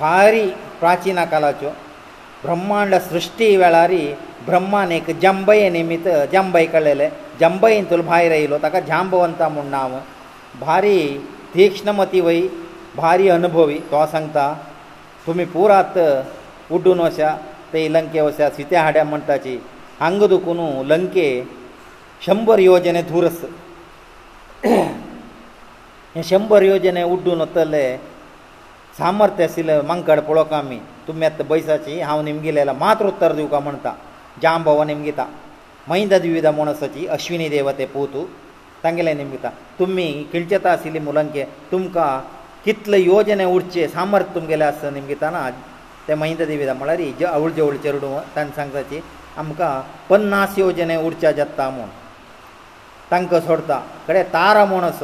[0.00, 0.46] भारी
[0.80, 1.68] प्राचीन कालाच्यो
[2.44, 3.92] ब्रह्मांड सृश्टी वेळार
[4.46, 7.08] ब्रह्मान एक जंबये निमित्त जंबय कळलेले
[7.40, 9.96] जंबयंतूल भायर आयलो ताका जांबवंता म्हूण नांव
[10.60, 10.98] भारी
[11.54, 12.48] तीक्ष्णमती वयी
[12.96, 14.52] भारी अनुभवी तो सांगता
[15.26, 15.98] तुमी पुरात
[16.72, 17.34] उड्डून अशा
[17.72, 19.58] ते लंके अशा सिते हाड्या म्हणटाची
[20.00, 21.28] हांग दुखून लंके
[22.26, 23.44] शंबर योजने धूरस
[26.18, 27.86] ಈ ಶಂಭರ ಯೋಜನೆ ಉಡ್ಡೋನ ತಲೆ
[28.98, 33.92] ಸಾಮರ್ಥ್ಯಶೀಲ ಮಂಗಡ ಪೊಲಕಾಮಿ ತುಮ್ಮ್ಯಾ ತ ಬಯಸಾಚಿ ಹೌನim ಗೆಳೆಯಲ ಮಾತ್ರ ಉತ್ತರ ದಿವಕ ಮಂತಾ
[34.42, 35.24] ಜಾಂಭವವ ನಿಮಗೆ ತ
[35.90, 38.20] ಮೈಂದ ದಿವಿದ ಮೋನಸಚಿ ಅಶ್ವಿನಿ ದೇವತೆ ಪೂತು
[38.84, 42.06] ತಂಗિલે ನಿಮಗೆ ತ ತುಮ್ಮಿ ಕಿಳ್ಚತಾಸಿಲಿ ಮೂಲಂಕೆ ತುಮ್ಕಾ
[42.68, 45.40] ಕಿತ್ಲ ಯೋಜನೆ ಉಡ್ಚೆ ಸಾಮರ್ಥ್ಯ ತುಮ್ಗೆ ಲಸ್ ನಿಮಗ ತನ
[46.22, 47.08] ಮೈಂದ ದಿವಿದ ಮಳರಿ
[47.42, 49.00] ಔಲ್ ಜೌಲ್ಚರುಡೊ ತನ್ ಸಾಂಗಸಚಿ
[49.42, 49.60] ಅಮಕ
[50.22, 51.92] 50 ಯೋಜನೆ ಉಡ್ಚ ಜಾತ್ತಾ ಮೋನ್
[53.12, 55.00] ತಂಕ ಸೋರ್ತಾ ಕಡೆ ತಾರ ಮೋನಸ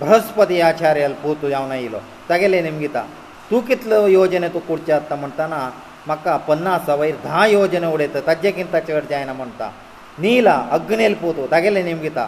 [0.00, 1.98] ಬ್ರಹ್ಮಸ್ಪತಿ ಆಚಾರ್ಯ ಲಪೂತ ಯಾವನೈಲೋ
[2.28, 3.00] ತಗಲೇ ನಿಮಿಗಿತಾ
[3.48, 5.60] ತುಕಿತ್ಲ ಯೋಜನೆ ತೋ ಕುಡ್ಚಾ ಅಂತಂತಾ
[6.10, 9.66] ಮಕ್ಕ 50ವೈರೆ 10 ಯೋಜನೆ ಉಡೀತ ತಜ್ಜೆಗಿಂತ ಚೋರ್ ಜಾಯನ ಅಂತಾ
[10.24, 12.24] ನೀಲಾ ಅಗ್ನೈ ಲಪೂತ ತಗಲೇ ನಿಮಿಗಿತಾ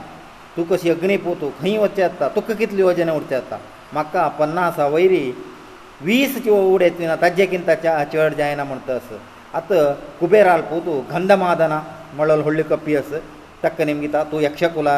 [0.57, 3.59] ತುಕೊಸಿ ಅಗ್ನಿ ಪೂತೂ ಖೈ ವಚಾ ಅಂತಾ ತುಕ್ಕ ಕಿತ್ಲಿ ಯೋಜನೆ ಉಡ್ತ್ಯಾ ಅಂತಾ
[3.99, 5.25] ಮಕ್ಕ 50ವೈರಿ
[6.11, 7.71] 20 ಕಿವ ಉಡೇತಿ ನಿನ ತಜ್ಜೆಗಿಂತ
[8.15, 9.09] ಚೋರ್ ಜಾಯನ ಅಂತಾ ಅಸ
[9.61, 9.71] ಆತ
[10.21, 11.75] ಕುಬೇರ ಲಪೂತ ಗಂಧಮಾದನ
[12.21, 13.13] ಮಳ್ಳಲ್ ಹೊಳ್ಳಿಕಪ್ಪಿಸ
[13.65, 14.91] ತಕ್ಕ ನಿಮಿಗಿತಾ ತು ಯಕ್ಷಕುಲ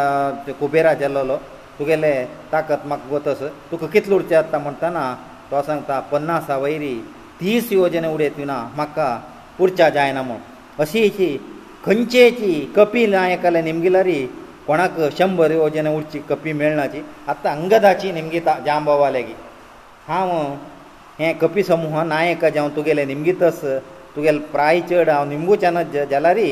[0.62, 1.38] ಕುಬೇರ ಜಲ್ಲೋ
[1.78, 2.12] तुगेले
[2.52, 5.04] ताकत म्हाका वतस तुका कितलो उरचें जाता म्हणटना
[5.50, 6.94] तो सांगता पन्नासा वयरी
[7.40, 9.08] तीस योजने उडयतना म्हाका
[9.62, 10.38] उरच्या जायना म्हूण
[10.82, 11.28] अशी अशी
[11.84, 14.20] खंयचेची कपी नायकाले निमगिलारी
[14.66, 19.34] कोणाक शंबर योजने उरची कपी मेळनाची आतां अंगदाची निमगिता जांबवालेगी
[20.06, 20.30] हांव
[21.18, 23.60] हें कपी समूह नायक जे हांव तुगेले निमगितस
[24.16, 26.50] तुगेले प्राय चड हांव निमगुच्यानच जालारी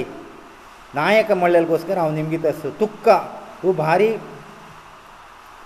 [0.94, 3.18] नायक म्हणलेले कोसकर हांव निमगितस तुक्का
[3.62, 4.12] तूं भारी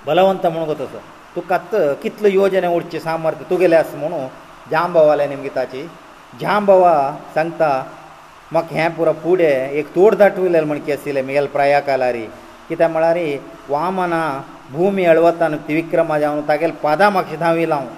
[0.09, 0.96] ಬಲವಂತ ಮಣಗತಸ
[1.34, 4.20] ತು ಕತ್ತ ಕಿತ್ಲ ಯೋಜನೆ ಉಡ್ಚೆ ಸಾಮರ್ಥ್ಯ ತುಗೆಲೇ ಅಸ ಮನೋ
[4.72, 5.82] ಜಾಂಭವವಾಲೆ ನಿಮಗೆ ತಾಚಿ
[6.42, 6.84] ಜಾಂಭವ
[7.34, 7.62] ಸಂತ
[8.54, 12.24] ಮಕ ಹ್ಯಾ پورا ಕೂಡೆ ಏಕ್ ತೋಡದ ಟು ಲೇಲ್ ಮಣಕೇಶಿಲೆ ಮೇಲ್ ಪ್ರಾಯ ಕಲಾರಿ
[12.66, 13.26] ಕಿತೆ ಮಳಾರಿ
[13.72, 14.16] ವಾಮನ
[14.74, 17.88] ಭೂಮಿ ಅಳವತನ ತಿವಿಕ್ರಮ ಜಾವ್ನ ತagel ಪದ ಮಕ್ಷದಾವಿ ಲಾವ್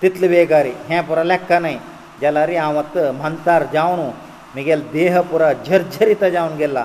[0.00, 1.76] ತಿತ್ಲ ವೇಗಾರಿ ಹ್ಯಾ پورا ಲಕ್ಕನೈ
[2.22, 4.02] ಜಲರಿ ಆಮತ ಭಂತಾರ್ ಜಾವ್ನ
[4.56, 6.80] ಮೇಗೆಲ್ ದೇಹಪುರ ಜರ್ಜರಿತ ಜಾವ್ನ ಗೆಲ್ಲ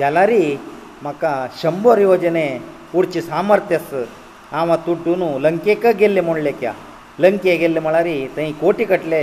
[0.00, 0.42] ಜಲರಿ
[1.04, 1.22] ಮಕ
[1.60, 2.46] ಶಂಭೋ ಯೋಜನೆ
[2.98, 3.98] ഊർജ്ജ ಸಾಮರ್ಥ್ಯസ്
[4.58, 6.62] ആവ トゥ ട്ടുනු ലങ്കേക ഗെല്ലെ മൊണലെക
[7.22, 9.20] ലങ്കേ ഗെല്ലെ മളരി തൈ കോടി катലെ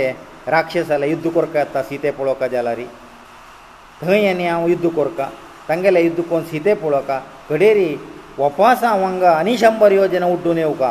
[0.52, 2.86] രാക്ഷസала യുദ്ധ കൊർക്കത്താ സീതേ പോളക ജലരി
[4.06, 5.20] ഘയനേ ആ യുദ്ധ കൊർക്ക
[5.68, 7.08] തંગലെ യുദ്ധ കൊൻ സീതേ പോളക
[7.48, 7.88] കടേരി
[8.40, 10.84] വോപാസ ആവംഗ അനി 100 യോജന ഉട്ടുനേവക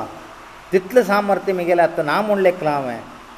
[0.73, 2.87] തിтല ಸಾಮರ್ಥ്യമേ ഗെലത്ത നാ മൊണലെക് ലാമ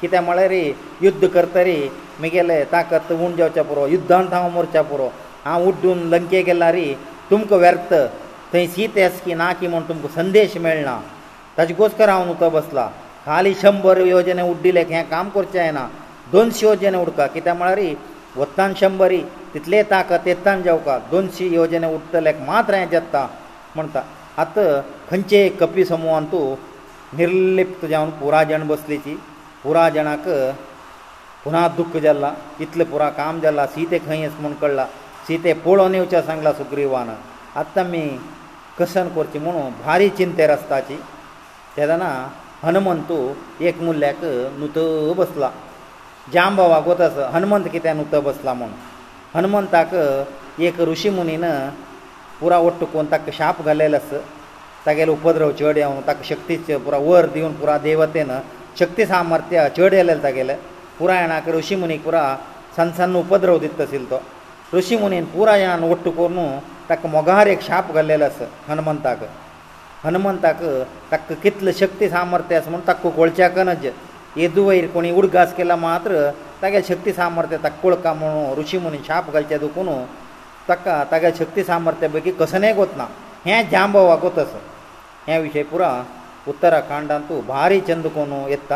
[0.00, 0.64] കെ തമളരി
[1.06, 1.78] യുദ്ധkertരി
[2.22, 5.10] മગેലെ താകത് ഉൻജോചാ ପରവ യുദ്ധാന്താ മോർച്ചാ ପରവ
[5.50, 6.88] ആ ഉഡ്ഡുൻ ലങ്കേ ഗെല്ലരി
[7.30, 8.00] തുംക വെർത്
[8.52, 10.98] थंय सीत येस की ना की म्हूण तुमकां संदेश मेळना
[11.56, 12.86] ताजे गोस्कर हांव उतर बसला
[13.24, 15.86] खाली शंबर योजने उड्डिले हें काम करचें ना
[16.32, 17.80] दोनशे योजने उडका कित्याक म्हळ्यार
[18.38, 19.20] वत्तान शंबरी
[19.54, 23.26] तितले ताकद तेत्तान जेवका दोनशे योजने उडटले मात्र हें जेत्ता
[23.76, 24.00] म्हणटा
[24.42, 24.68] आतां
[25.10, 26.46] खंयचेय कपी समुहान तूं
[27.18, 29.14] निर्लिप्त जावन पुरा जण बसली ती
[29.62, 30.26] पुरा जणाक
[31.44, 32.32] पुना दुख्ख जाल्ला
[32.64, 34.86] इतलें पुरा काम जाल्लां सीते खंय येस म्हूण कळ्ळां
[35.26, 37.10] सीते पळोवन येवचें सांगलां सुग्रीवान
[37.60, 38.06] आतां आमी
[38.78, 40.96] कसन करचें म्हणून भारी चिंते रस्ताची
[41.76, 42.08] तेदना
[42.62, 43.16] हनुमंतू
[43.68, 44.24] एक मुल्ल्याक
[44.60, 44.76] नुत
[45.18, 45.50] बसला
[46.34, 48.70] जांबवाक वता हनुमंत कित्याक नुत बसला म्हूण
[49.34, 49.94] हनुमंताक
[50.68, 51.44] एक ऋशी मुनीन
[52.40, 54.10] पुरा वट्ट कोन ताका शाप घालेले आस
[54.86, 58.30] तागेलो उपद्रव चड येवन ताका शक्तीचे पुरा वर दिवन पुरा देवतेन
[58.80, 60.54] शक्ती सामर्थ्य चड येलें तागेले
[60.98, 62.22] पुरायणाक ऋशी मुनीक पुरा
[62.76, 64.16] सन सन्न उपद्रव दित आशिल्लो
[64.72, 66.38] तो ऋशी मुनीन पुरायण वट्ट करून
[66.90, 69.20] ತಕ್ಕ ಮಗಹರೆ ಶಾಪ ಗಲ್ಲೆಲ್ಲ ಸರ್ ಹನುಮಂತಾಕ
[70.04, 70.58] ಹನುಮಂತಾಕ
[71.12, 76.12] ತಕ್ಕ ಕೆತ್ಲ ಶಕ್ತಿ ಸಾಮರ್ಥ್ಯ ಆಸ ಮನ್ ತಕ್ಕ ಕೋಳ್ಚಕನ ಜೇದು ವೈರ್ ಕೋನಿ ಉಡ್ ಗಾಸ್ ಕೆಲ್ಲ ಮಾತ್ರ
[76.62, 79.96] ತಗ ಶಕ್ತಿ ಸಾಮರ್ಥ್ಯ ತಕ್ಕ ಕೋಳ್ ಕಮ ರುಚಿ ಮನು ಶಾಪ ಗಲ್ಚೆದು ಕೋನು
[80.68, 83.06] ತಕ್ಕ ತಗ ಶಕ್ತಿ ಸಾಮರ್ಥ್ಯ ಬಗ್ಗೆ ಕಸನೆ ಗೊತ್ನಾ
[83.46, 84.52] ಹ್ಯಾ ಜಾಂಬವ ಗೊತಸ
[85.26, 85.88] ಹ್ಯಾ ವಿಷಯ پورا
[86.52, 88.72] ಉತ್ತರ कांड ಅಂತೂ ಬಾರಿ ಜಂದಕೋನು ಎತ್ತ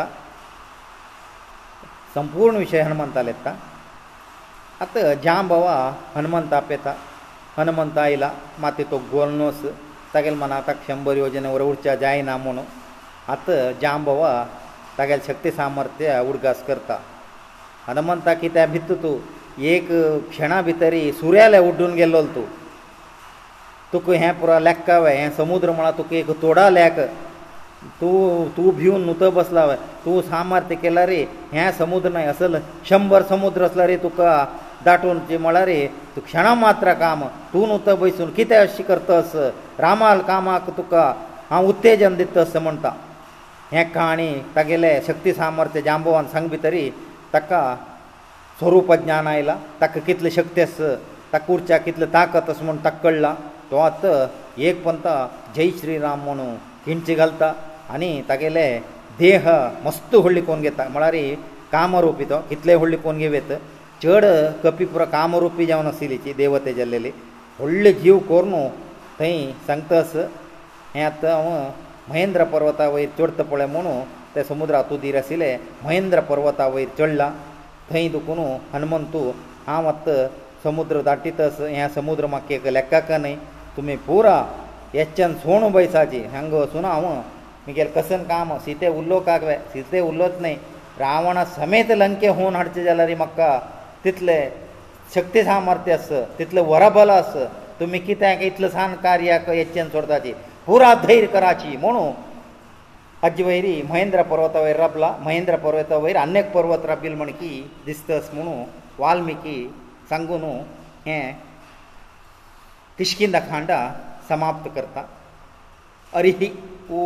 [2.17, 3.51] ಸಂಪೂರ್ಣ ವಿಷಯ ಹನುಮಂತಾಲೆತ್ತಾ
[4.83, 4.95] ಅತ
[5.25, 5.65] ಜಾಂಬವ
[6.17, 6.93] ಹನುಮಂತ ಆಪೇತಾ
[7.57, 8.29] हनुमंत आयला
[8.61, 9.61] माते तो गोलनोस
[10.13, 12.63] तागेले म्हण आतां शंबर योजने वर उरच्या जायना म्हणून
[13.31, 14.29] आतां जांबवा
[14.97, 16.95] तागेले शक्ती सामर्थ्य उडगास करता
[17.87, 19.15] हनुमंता कित्या भितर तूं
[19.73, 19.87] एक
[20.29, 22.43] क्षणा भितरी सुर्याले उड्डून गेल्लो तूं
[23.93, 26.99] तुका हें पुरा लेखकावें हें समुद्र म्हळ्यार तुका एक तोडा लेख
[28.01, 29.65] तूं तूं भिवन नुत बसला
[30.05, 31.23] तूं सामर्थ्य केला रे
[31.53, 32.57] हें समुद्र न्हय असल
[32.89, 34.33] शंबर समुद्र आसला रे तुका
[34.85, 37.23] दाटून ती म्हळ्यार रे तूं क्षणां मात्र काम
[37.53, 39.31] तूं न्हू तो बसून कितें अशें करतस
[39.79, 41.03] रामाल कामाक तुका
[41.49, 42.89] हांव उत्तेजन दितस म्हणटा
[43.71, 46.89] हें काणी तागेले शक्ती सामर्थ्य जांबवान सांग भितरी
[47.33, 47.61] ताका
[48.59, 50.77] स्वरूप ज्ञान आयलां ताका कितले शक्ती आस
[51.33, 53.33] ताका उर्चा कितले ताकत आस म्हूण ताका कळ्ळां
[53.71, 54.13] तो आतां
[54.61, 55.07] एक पंत
[55.55, 56.55] जय श्रीराम म्हणून
[56.85, 57.51] किंची घालता
[57.93, 58.65] आनी तागेले
[59.19, 59.49] देह
[59.85, 61.15] मस्त व्हडली कोण घेता म्हळ्यार
[61.71, 63.53] कामरूपी तो कितले व्हडली कोण घेवयता
[64.03, 64.25] ಜಡ
[64.61, 67.09] ಕಪಿಪುರ ಕಾಮರೂಪಿ ಜವನ ಸಿಲಿಚಿ ದೇವತೆ ಜಲ್ಲೆಲಿ
[67.63, 68.61] ಒಳ್ಳೆ ಜೀವ ಕೋರನು
[69.19, 69.31] ತೈ
[69.69, 70.15] ಸಂಕ್ತಸ
[72.09, 73.93] ಮಹೇಂದ್ರ ಪರ್ವತವೈ ತೊಡತ ಪೊಳೆಮನು
[74.33, 75.49] ತೈ ಸಮುದ್ರ ಅತು ದೀರ ಸಿಲೆ
[75.83, 77.21] ಮಹೇಂದ್ರ ಪರ್ವತವೈ ತೊಳ್ಳ
[77.89, 79.15] ತೈ ದುಕುನು ಹನುಮಂತ
[79.73, 80.07] ಆಮತ್ತ
[80.65, 83.33] ಸಮುದ್ರ ದಾಟಿ ತಸ ಸಮುದ್ರ ಮಕ್ಕ ಲಕ್ಕಕನೆ
[83.75, 84.35] ತುಮೆ پورا
[85.01, 87.13] ಎಚನ್ ಸೋಣು ಬಯಸಾಜಿ ಹಂಗ ಸುನವು
[87.65, 90.53] ನನಗೆ ಕಸನ್ ಕಾಮ ಸೀತೆ ಉಲ್ಲೋಕಾಗವೆ ಸೀತೆ ಉಲ್ಲೋತ್ ನೈ
[91.03, 93.39] ರಾವಣ ಸಮೇತ ಲಂಕೇ ಹೋನಡ್ತಿದ ಜಲ್ಲರಿ ಮಕ್ಕ
[94.03, 94.35] तितले
[95.15, 97.33] शक्ती सामर्थ्य आस तितले वरबल आस
[97.79, 100.31] तुमी कित्याक इतले सान कार्याक येच्चेन सोडपाची
[100.65, 102.09] पुरा धैर्य कराची म्हणून
[103.21, 107.51] हाजे वयरी महेंद्र पर्वता वयर रबला महेंद्र पर्वता वयर अनेक पर्वत रबील म्हण की
[107.85, 108.63] दिसतस म्हणून
[108.99, 109.57] वाल्मिकी
[110.09, 110.43] सांगून
[111.05, 111.21] हे
[112.97, 113.71] किश्किंद खांड
[114.29, 115.05] समाप्त करता
[116.19, 116.47] अरिहि
[116.93, 116.99] ओ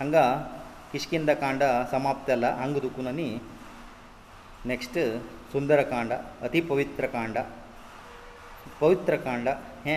[0.00, 0.24] हांगा
[0.92, 1.62] ಕಿಷ್ಕಿಂದ ಕಾಂಡ
[1.94, 3.28] ಸಮಾಪ್ತಲ್ಲ ಹಂಗು ದುಕ್ಕುನನಿ
[4.70, 4.98] ನೆಕ್ಸ್ಟ್
[5.52, 6.12] ಸುಂದರಕಾಂಡ
[6.46, 7.38] ಅತಿ ಪವಿತ್ರ ಕಾಂಡ
[8.82, 9.48] ಪವಿತ್ರ ಕಾಂಡ
[9.86, 9.96] ಹೇ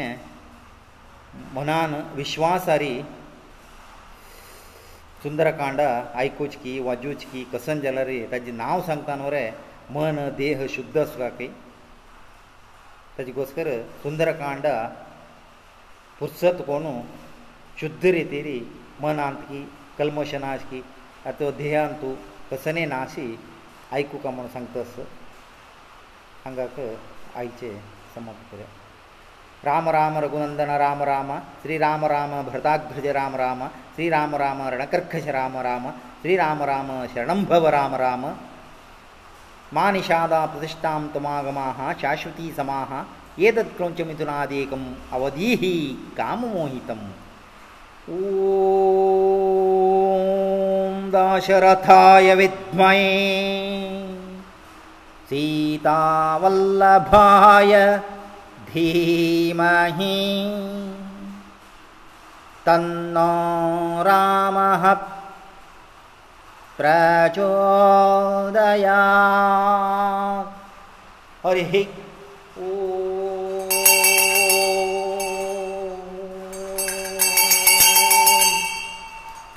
[1.56, 2.94] ಮನಾನ ವಿಶ್ವಾಸಾರಿ
[5.24, 5.82] ಸುಂದರಕಾಂಡ
[6.26, 9.44] ಐಕೋಚ್ಕಿ ವಜೂಚ್ಕಿ ಕಸನ್ ಜಲರಿ ತಜ್ಜಿ ನಾವು ಸಂಕ್ತಾನವರೆ
[9.96, 11.50] ಮನ ದೇಹ ಶುದ್ಧ ಸುಗಾಕೈ
[13.18, 13.70] ತಜ್ಗೋಸ್ಕರ
[14.04, 14.68] ಸುಂದರಕಾಂಡ
[16.20, 16.94] ಪುರ್ಸತ್ ಕೋನು
[17.82, 18.56] ಶುದ್ಧ ರೀತಿ
[19.06, 19.62] ಮನ ಅಂತಕಿ
[19.98, 20.84] कल्मश नाशी
[21.30, 22.14] आतां ध्येयान तूं
[22.52, 23.26] कसने नाशी
[23.94, 24.94] आयकुका म्हूण सांगतास
[26.46, 26.80] हांगाक
[27.38, 27.76] आयचें
[28.16, 28.66] समाप्त करया
[29.70, 31.30] राम राम रघुनंदन राम राम
[31.64, 33.64] श्री राम राम भरताग्रज राम राम
[33.96, 35.90] श्री राम राम रणकर्कश राम राम
[36.22, 38.26] श्री राम राम शरणंभव राम राम
[39.76, 42.92] मा निषादा प्रतिष्ठां तुमागमाः शाश्वती समाः
[43.50, 44.90] एतत् क्रौञ्चमिथुनादेकम्
[45.20, 45.62] अवधीः
[46.18, 47.06] काममोहितम्
[51.12, 52.98] दशरथाय विद्मे
[55.30, 55.82] सीतावल्लभाय
[58.74, 60.18] धीमहि
[62.68, 63.32] तन्नो
[64.10, 64.86] रामः
[66.82, 69.02] प्रचोदया
[71.46, 72.03] हरिः